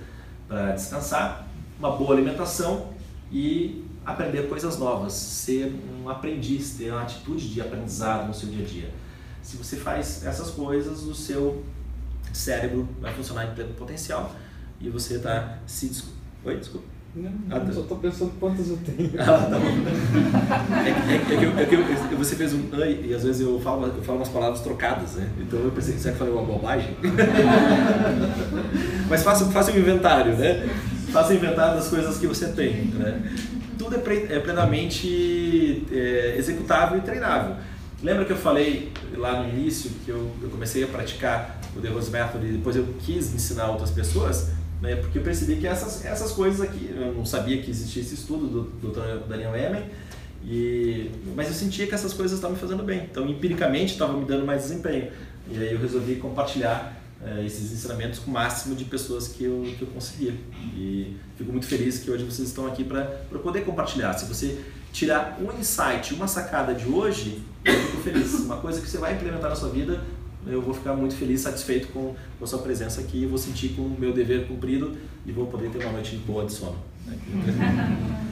[0.48, 1.46] para descansar.
[1.78, 2.92] Uma boa alimentação
[3.30, 8.64] e aprender coisas novas, ser um aprendiz, ter uma atitude de aprendizado no seu dia
[8.64, 8.90] a dia.
[9.42, 11.64] Se você faz essas coisas, o seu
[12.32, 14.34] cérebro vai funcionar em pleno potencial
[14.80, 16.04] e você está se.
[16.44, 16.95] Oi, desculpa.
[17.16, 17.72] Não, Ah, tá.
[17.72, 19.10] só tô pensando quantas eu tenho.
[19.18, 19.66] Ah, tá bom.
[20.86, 21.64] É, que- é que- é que eu- é
[22.08, 24.60] que eu- você fez um ai e às vezes eu falo, eu falo umas palavras
[24.60, 25.26] trocadas, né?
[25.40, 26.94] Então eu pensei, será que falei uma bobagem?
[29.08, 30.68] Mas faça, faça um inventário, né?
[31.10, 33.22] Faça um inventário das coisas que você tem, né?
[33.78, 37.56] Tudo é, pre- é plenamente é, executável e treinável.
[38.02, 41.88] Lembra que eu falei lá no início que eu, eu comecei a praticar o The
[41.88, 44.50] Rose Method e depois eu quis ensinar outras pessoas?
[44.80, 48.14] Né, porque eu percebi que essas, essas coisas aqui, eu não sabia que existia esse
[48.14, 49.26] estudo do Dr.
[49.26, 49.84] Daniel Emen,
[50.44, 53.08] e, mas eu sentia que essas coisas estavam me fazendo bem.
[53.10, 55.10] Então, empiricamente, estava me dando mais desempenho.
[55.50, 59.74] E aí eu resolvi compartilhar eh, esses ensinamentos com o máximo de pessoas que eu,
[59.76, 60.34] que eu conseguia.
[60.76, 63.04] E fico muito feliz que hoje vocês estão aqui para
[63.42, 64.12] poder compartilhar.
[64.12, 64.60] Se você
[64.92, 68.34] tirar um insight, uma sacada de hoje, eu fico feliz.
[68.34, 70.00] Uma coisa que você vai implementar na sua vida,
[70.46, 73.26] eu vou ficar muito feliz, satisfeito com, com a sua presença aqui.
[73.26, 76.52] Vou sentir com o meu dever cumprido e vou poder ter uma noite boa de
[76.52, 76.76] sono.
[77.06, 77.16] né?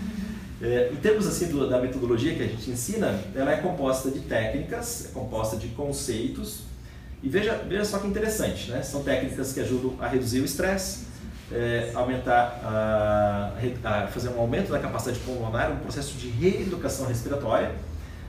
[0.62, 4.20] É, em termos assim do- da metodologia que a gente ensina, ela é composta de
[4.20, 6.60] técnicas, é composta de conceitos.
[7.22, 8.80] E veja, veja só que interessante, né?
[8.82, 11.00] São técnicas que ajudam a reduzir o estresse,
[11.52, 13.52] é, aumentar, a,
[13.84, 17.72] a fazer um aumento da capacidade pulmonar, um processo de reeducação respiratória.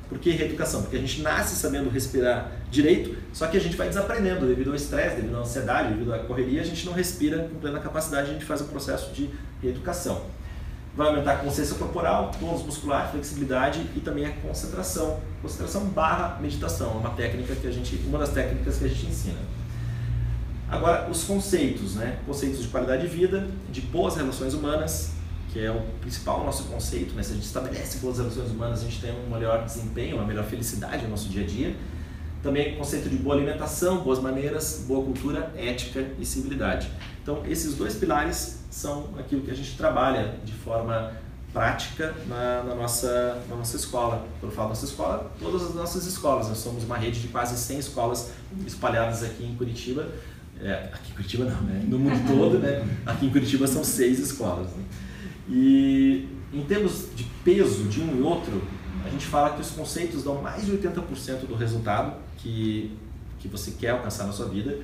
[0.08, 0.82] Por que reeducação?
[0.82, 4.76] Porque a gente nasce sabendo respirar direito, só que a gente vai desaprendendo devido ao
[4.76, 8.34] estresse, devido à ansiedade, devido à correria, a gente não respira com plena capacidade, a
[8.34, 9.30] gente faz um processo de
[9.62, 10.36] reeducação
[10.96, 15.20] vai aumentar a consciência corporal, tônus muscular, flexibilidade e também a concentração.
[15.42, 19.06] Concentração barra meditação, é uma técnica que a gente, uma das técnicas que a gente
[19.08, 19.40] ensina.
[20.70, 22.18] Agora, os conceitos, né?
[22.26, 25.12] Conceitos de qualidade de vida, de boas relações humanas,
[25.56, 27.24] que é o principal nosso conceito, né?
[27.24, 30.44] Se a gente estabelece boas relações humanas, a gente tem um melhor desempenho, uma melhor
[30.44, 31.74] felicidade no nosso dia a dia.
[32.44, 36.92] Também o conceito de boa alimentação, boas maneiras, boa cultura, ética e civilidade.
[37.24, 41.14] Então, esses dois pilares são aquilo que a gente trabalha de forma
[41.54, 44.28] prática na, na nossa, na nossa escola.
[44.42, 46.50] Quando eu falo nossa escola, todas as nossas escolas.
[46.50, 48.34] Nós somos uma rede de quase 100 escolas
[48.68, 50.06] espalhadas aqui em Curitiba.
[50.60, 51.82] É, aqui em Curitiba não, né?
[51.88, 52.86] No mundo todo, né?
[53.06, 54.68] Aqui em Curitiba são seis escolas.
[54.72, 54.84] né?
[55.48, 58.62] E em termos de peso de um e outro,
[59.06, 62.98] a gente fala que os conceitos dão mais de 80% do resultado que,
[63.40, 64.80] que você quer alcançar na sua vida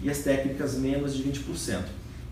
[0.00, 1.82] e as técnicas menos de 20%.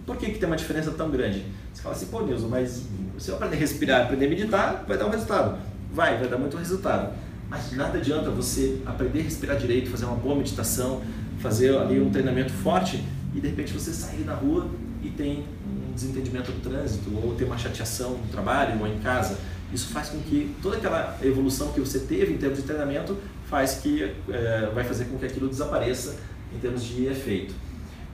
[0.06, 1.44] Por que, que tem uma diferença tão grande?
[1.72, 2.86] Você fala assim, pô Nilson, mas
[3.18, 5.58] se eu aprender a respirar, aprender a meditar, vai dar um resultado.
[5.92, 7.12] Vai, vai dar muito resultado.
[7.48, 11.02] Mas nada adianta você aprender a respirar direito, fazer uma boa meditação,
[11.38, 13.04] fazer ali um treinamento forte
[13.34, 14.68] e de repente você sair na rua
[15.02, 15.44] e tem
[15.92, 19.38] desentendimento no trânsito ou ter uma chateação no trabalho ou em casa.
[19.72, 23.16] Isso faz com que toda aquela evolução que você teve em termos de treinamento
[23.48, 26.16] faz que eh, vai fazer com que aquilo desapareça
[26.54, 27.54] em termos de efeito.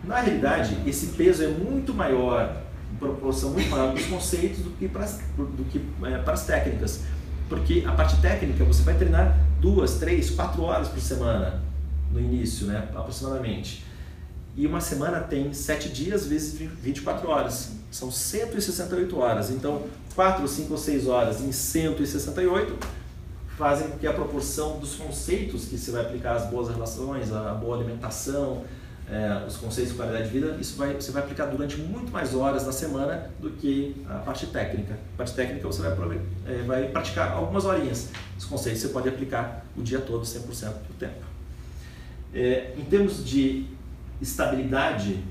[0.05, 2.63] Na realidade, esse peso é muito maior,
[2.93, 6.35] em proporção muito maior para os conceitos do que para as, do que, eh, para
[6.35, 7.03] as técnicas.
[7.49, 11.63] Porque a parte técnica você vai treinar duas, três, quatro horas por semana
[12.13, 13.85] no início, né, aproximadamente.
[14.59, 17.71] E uma semana tem 7 dias vezes 24 horas.
[17.93, 19.51] São 168 horas.
[19.51, 19.85] Então,
[20.17, 22.77] 4, 5 ou 6 horas em 168
[23.57, 27.55] fazem com que a proporção dos conceitos que você vai aplicar as boas relações, a
[27.55, 28.65] boa alimentação,
[29.09, 32.35] eh, os conceitos de qualidade de vida, isso vai, você vai aplicar durante muito mais
[32.35, 34.95] horas na semana do que a parte técnica.
[35.15, 38.09] A parte técnica você vai, eh, vai praticar algumas horinhas.
[38.37, 41.25] Os conceitos você pode aplicar o dia todo, 100% do tempo.
[42.35, 43.78] Eh, em termos de
[44.21, 45.23] estabilidade,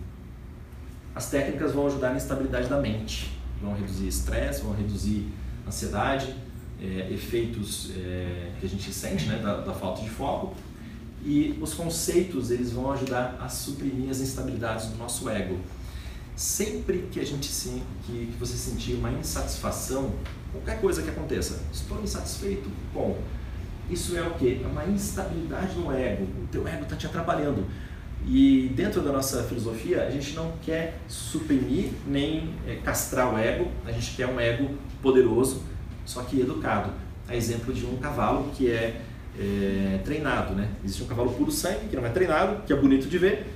[1.15, 5.27] as técnicas vão ajudar na estabilidade da mente, vão reduzir estresse, vão reduzir
[5.67, 6.33] ansiedade,
[6.81, 10.55] é, efeitos é, que a gente sente né, da, da, falta de foco
[11.23, 15.59] e os conceitos eles vão ajudar a suprimir as instabilidades do nosso ego.
[16.35, 20.13] Sempre que a gente sim, que, que você sentir uma insatisfação,
[20.51, 23.17] qualquer coisa que aconteça, estou insatisfeito com
[23.89, 24.61] isso é o que?
[24.63, 26.23] É uma instabilidade no ego.
[26.43, 27.65] O teu ego está te atrapalhando.
[28.29, 33.71] E dentro da nossa filosofia, a gente não quer suprimir nem é, castrar o ego,
[33.85, 35.63] a gente quer um ego poderoso,
[36.05, 36.91] só que educado.
[37.27, 39.01] A exemplo de um cavalo que é,
[39.39, 40.69] é treinado, né?
[40.83, 43.47] Existe um cavalo puro sangue que não é treinado, que é bonito de ver.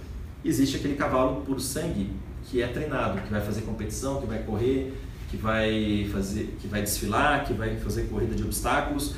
[0.44, 2.10] Existe aquele cavalo puro sangue
[2.46, 4.94] que é treinado, que vai fazer competição, que vai correr,
[5.30, 9.16] que vai fazer, que vai desfilar, que vai fazer corrida de obstáculos.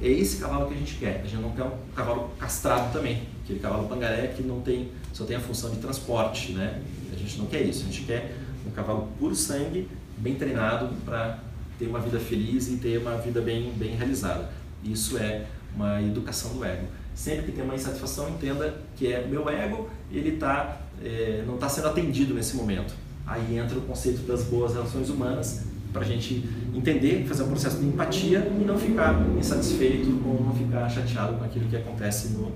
[0.00, 1.20] É esse cavalo que a gente quer.
[1.22, 5.24] A gente não quer um cavalo castrado também, aquele cavalo pangaré que não tem, só
[5.24, 6.82] tem a função de transporte, né?
[7.10, 7.82] A gente não quer isso.
[7.82, 8.34] A gente quer
[8.66, 9.88] um cavalo puro sangue,
[10.18, 11.38] bem treinado para
[11.78, 14.50] ter uma vida feliz e ter uma vida bem, bem realizada.
[14.84, 16.86] Isso é uma educação do ego.
[17.14, 21.68] Sempre que tem uma insatisfação, entenda que é meu ego, ele tá, é, não está
[21.68, 22.94] sendo atendido nesse momento.
[23.26, 26.44] Aí entra o conceito das boas relações humanas, para a gente
[26.74, 31.44] entender, fazer um processo de empatia e não ficar insatisfeito ou não ficar chateado com
[31.44, 32.52] aquilo que acontece no,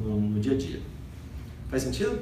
[0.00, 0.80] no, no dia a dia.
[1.68, 2.20] Faz sentido?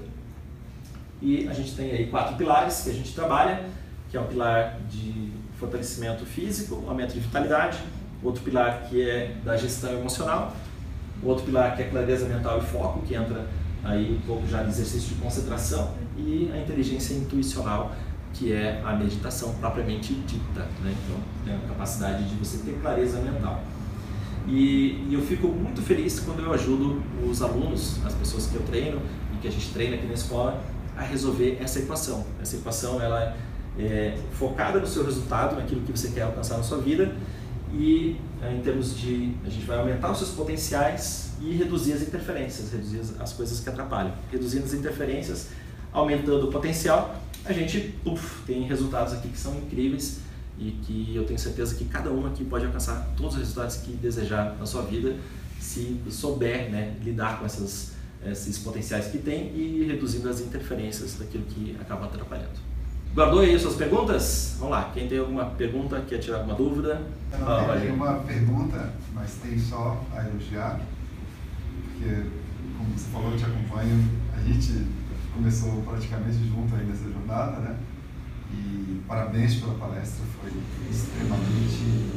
[1.20, 3.64] E a gente tem aí quatro pilares que a gente trabalha,
[4.10, 7.78] que é o pilar de fortalecimento físico, aumento de vitalidade,
[8.22, 10.54] outro pilar que é da gestão emocional,
[11.22, 13.46] outro pilar que é clareza mental e foco, que entra
[13.82, 17.94] aí um pouco já no exercício de concentração, e a inteligência intuicional,
[18.32, 20.60] que é a meditação propriamente dita.
[20.82, 20.94] Né?
[21.04, 23.62] Então, a capacidade de você ter clareza mental.
[24.48, 28.62] E, e, eu fico muito feliz quando eu ajudo os alunos, as pessoas que eu
[28.62, 29.00] treino
[29.34, 30.64] e que a gente treina aqui na escola,
[30.96, 32.26] a resolver essa equação.
[32.40, 33.36] Essa equação ela
[33.78, 37.14] é focada no seu resultado, naquilo que você quer alcançar na sua vida
[37.72, 42.02] e é, em termos de a gente vai aumentar os seus potenciais e reduzir as
[42.02, 44.12] interferências, reduzir as coisas que atrapalham.
[44.32, 45.48] Reduzindo as interferências,
[45.92, 50.20] aumentando o potencial, a gente uf, tem resultados aqui que são incríveis
[50.58, 53.92] e que eu tenho certeza que cada um aqui pode alcançar todos os resultados que
[53.92, 55.16] desejar na sua vida
[55.60, 57.92] se souber né, lidar com essas,
[58.24, 62.68] esses potenciais que tem e reduzindo as interferências daquilo que acaba atrapalhando.
[63.14, 64.56] Guardou aí suas perguntas?
[64.58, 67.02] Vamos lá, quem tem alguma pergunta, quer tirar alguma dúvida?
[67.32, 70.80] Eu não ah, tenho uma pergunta, mas tem só a elogiar,
[71.84, 72.24] porque,
[72.76, 74.86] como você falou, eu te acompanho, a gente
[75.34, 77.76] começou praticamente junto aí nessa jornada, né?
[79.08, 80.52] Parabéns pela palestra, foi
[80.90, 82.10] extremamente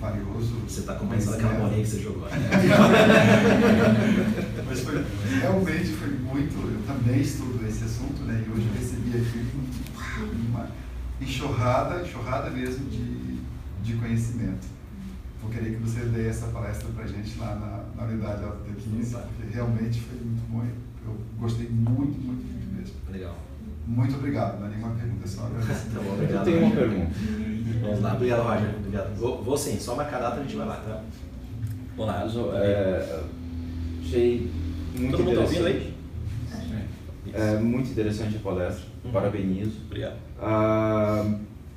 [0.00, 0.54] valioso.
[0.66, 2.26] Você está começando aquela bolinha que você jogou.
[2.30, 2.38] Né?
[4.66, 5.04] Mas foi,
[5.38, 6.56] realmente foi muito.
[6.56, 8.42] Eu também estudo esse assunto, né?
[8.46, 9.46] E hoje eu recebi aqui
[10.48, 10.70] uma
[11.20, 13.38] enxurrada, enxurrada mesmo de,
[13.82, 14.66] de conhecimento.
[15.42, 18.64] Vou querer que você dê essa palestra para a gente lá na, na unidade Alta
[18.64, 20.64] T15, porque realmente foi muito bom.
[21.04, 22.57] Eu gostei muito, muito, muito.
[23.88, 25.88] Muito obrigado, não é nenhuma pergunta, é só agradecer.
[25.94, 26.46] tá bom, obrigado.
[26.46, 27.10] Eu tenho uma pergunta.
[27.80, 28.74] Vamos lá, obrigado, Roger.
[28.76, 29.14] Obrigado.
[29.16, 31.02] Vou, vou sim, só marcar a data a gente vai lá, tá?
[31.96, 32.58] Vamos lá.
[32.58, 33.20] É,
[34.04, 34.50] achei
[34.94, 35.94] muito Todo mundo tá ouvindo aí?
[37.32, 39.10] É, muito interessante a palestra, uhum.
[39.10, 39.80] parabenizo.
[39.86, 40.16] Obrigado.
[40.40, 41.24] Ah,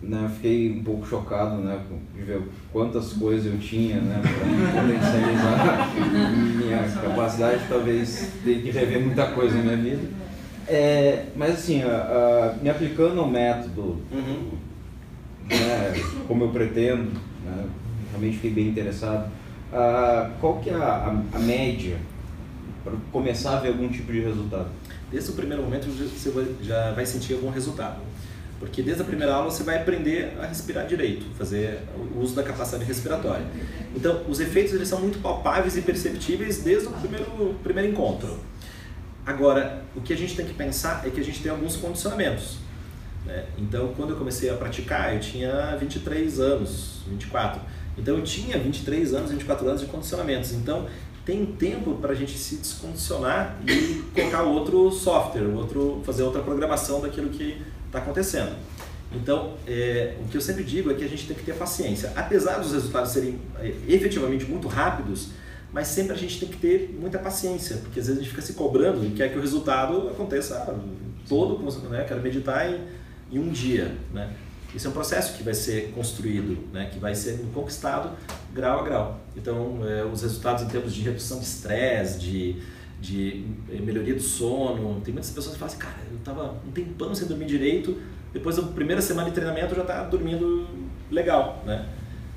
[0.01, 1.80] né, fiquei um pouco chocado né,
[2.16, 2.41] de ver
[2.74, 5.93] quantas coisas eu tinha né, para potencializar
[6.57, 10.21] minha capacidade, talvez ter que rever muita coisa na minha vida.
[10.68, 11.82] É, mas assim,
[12.62, 14.51] me aplicando ao método, uhum.
[15.49, 15.93] né,
[16.28, 17.12] como eu pretendo,
[17.45, 17.66] né,
[18.09, 19.30] realmente fiquei bem interessado,
[20.39, 20.78] qual que é a,
[21.34, 21.97] a, a média
[22.84, 24.68] para começar a ver algum tipo de resultado?
[25.12, 26.32] Desde o primeiro momento você
[26.62, 27.99] já vai sentir algum resultado.
[28.59, 32.43] Porque desde a primeira aula você vai aprender a respirar direito, fazer o uso da
[32.43, 33.45] capacidade respiratória.
[33.95, 38.38] Então, os efeitos eles são muito palpáveis e perceptíveis desde o primeiro, primeiro encontro.
[39.26, 42.58] Agora, o que a gente tem que pensar é que a gente tem alguns condicionamentos.
[43.26, 43.46] Né?
[43.58, 47.62] Então, quando eu comecei a praticar, eu tinha 23 anos, 24.
[47.98, 50.54] Então, eu tinha 23 anos, 24 anos de condicionamentos.
[50.54, 50.88] Então,
[51.26, 57.00] tem tempo para a gente se descondicionar e colocar outro software, outro, fazer outra programação
[57.00, 58.56] daquilo que está acontecendo.
[59.14, 62.12] Então, é, o que eu sempre digo é que a gente tem que ter paciência.
[62.16, 65.28] Apesar dos resultados serem é, efetivamente muito rápidos,
[65.74, 68.42] mas sempre a gente tem que ter muita paciência, porque às vezes a gente fica
[68.42, 70.76] se cobrando e quer que o resultado aconteça
[71.28, 72.04] todo, né?
[72.06, 72.82] quero meditar em,
[73.32, 73.96] em um dia.
[74.14, 74.34] Né?
[74.76, 76.90] Isso é um processo que vai ser construído, né?
[76.92, 78.12] que vai ser conquistado
[78.54, 79.20] grau a grau.
[79.36, 82.56] Então, é, os resultados em termos de redução de estresse, de,
[83.00, 83.46] de
[83.82, 85.00] melhoria do sono.
[85.02, 87.98] Tem muitas pessoas que falam assim, cara, eu tava um tempão sem dormir direito,
[88.34, 90.68] depois da primeira semana de treinamento já tá dormindo
[91.10, 91.88] legal, né?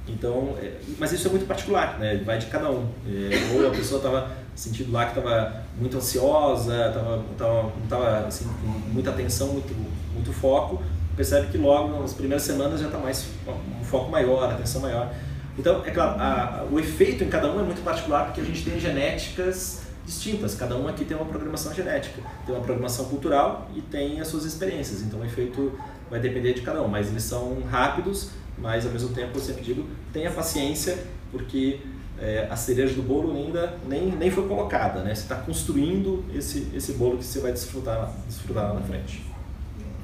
[0.06, 2.22] Então, é, mas isso é muito particular, né?
[2.24, 2.88] Vai de cada um.
[3.06, 8.26] É, ou a pessoa estava sentindo lá que estava muito ansiosa, tava, tava, não estava
[8.26, 9.74] assim, com muita atenção, muito,
[10.12, 10.82] muito foco,
[11.16, 15.12] percebe que logo nas primeiras semanas já está mais um foco maior, atenção maior.
[15.58, 18.64] Então, é claro, a, o efeito em cada um é muito particular porque a gente
[18.64, 20.54] tem genéticas distintas.
[20.54, 24.44] Cada um aqui tem uma programação genética, tem uma programação cultural e tem as suas
[24.44, 25.02] experiências.
[25.02, 25.78] Então, o efeito
[26.10, 29.62] vai depender de cada um, mas eles são rápidos mas ao mesmo tempo eu sempre
[29.62, 30.98] digo, tenha paciência,
[31.30, 31.80] porque
[32.18, 35.14] é, a cereja do bolo ainda nem, nem foi colocada, né?
[35.14, 39.24] Você está construindo esse, esse bolo que você vai desfrutar, desfrutar lá na frente.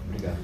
[0.07, 0.39] Obrigado.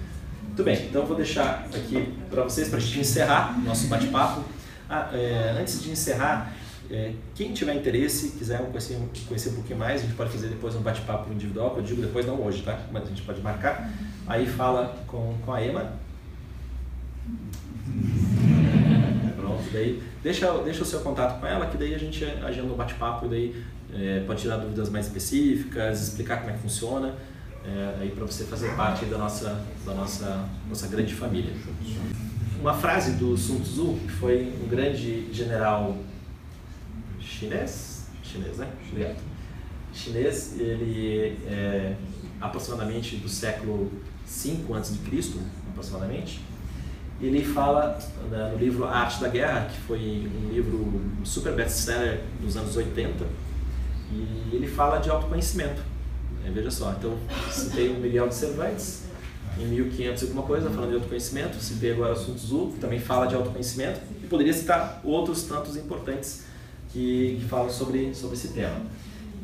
[0.45, 4.43] Muito bem, então eu vou deixar aqui para vocês, para a gente encerrar nosso bate-papo.
[4.89, 6.55] Ah, é, antes de encerrar,
[6.91, 8.97] é, quem tiver interesse, quiser conhecer,
[9.27, 12.25] conhecer um pouquinho mais, a gente pode fazer depois um bate-papo individual, eu digo depois,
[12.25, 12.79] não hoje, tá?
[12.93, 13.91] Mas a gente pode marcar.
[14.27, 15.93] Aí fala com, com a Emma,
[19.37, 22.77] Pronto, daí deixa, deixa o seu contato com ela, que daí a gente agenda um
[22.77, 23.65] bate-papo e daí
[23.95, 27.15] é, pode tirar dúvidas mais específicas, explicar como é que funciona,
[27.65, 31.53] é, aí para você fazer parte da nossa, da nossa, nossa grande família.
[32.61, 35.97] Uma frase do Sun Tzu, que foi um grande general
[37.21, 38.69] chinês, chinês, né?
[38.91, 39.17] Obrigado.
[39.93, 41.97] Chinês, ele é
[42.41, 43.91] aproximadamente do século
[44.25, 44.95] 5 a.C.,
[45.71, 46.41] aproximadamente,
[47.21, 47.99] ele fala
[48.31, 52.77] né, no livro A Arte da Guerra, que foi um livro super best-seller dos anos
[52.77, 53.25] 80,
[54.13, 55.81] e ele fala de autoconhecimento.
[56.45, 57.17] É, veja só, então
[57.51, 59.05] citei o Miguel de Cervantes,
[59.59, 63.27] em 1500 alguma coisa, falando de autoconhecimento, citei agora o Sun Tzu, que também fala
[63.27, 66.45] de autoconhecimento, e poderia citar outros tantos importantes
[66.93, 68.83] que, que falam sobre, sobre esse tema.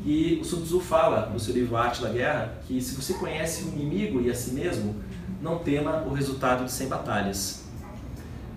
[0.05, 3.13] E o Sun Tzu fala no seu livro A Arte da Guerra que se você
[3.15, 4.95] conhece o inimigo e a si mesmo,
[5.41, 7.62] não tema o resultado de 100 batalhas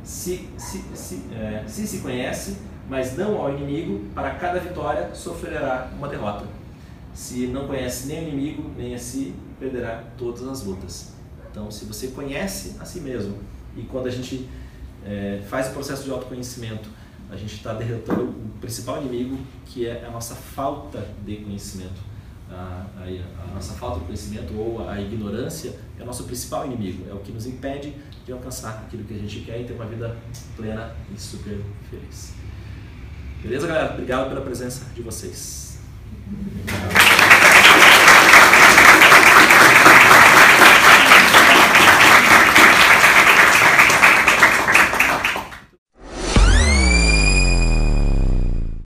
[0.07, 5.90] se, se, se, é, se se conhece, mas não ao inimigo, para cada vitória sofrerá
[5.98, 6.46] uma derrota.
[7.12, 11.12] Se não conhece nem o inimigo, nem a si, perderá todas as lutas.
[11.50, 13.36] Então, se você conhece a si mesmo,
[13.76, 14.48] e quando a gente
[15.04, 16.88] é, faz o processo de autoconhecimento,
[17.28, 22.00] a gente está derrotando o principal inimigo, que é a nossa falta de conhecimento
[22.50, 27.09] a, a, a, nossa falta de conhecimento ou a ignorância é o nosso principal inimigo,
[27.11, 27.92] é o que nos impede
[28.26, 30.16] de alcançar aquilo que a gente quer e ter uma vida
[30.56, 32.34] plena e super feliz.
[33.40, 33.92] Beleza, galera?
[33.92, 35.78] Obrigado pela presença de vocês.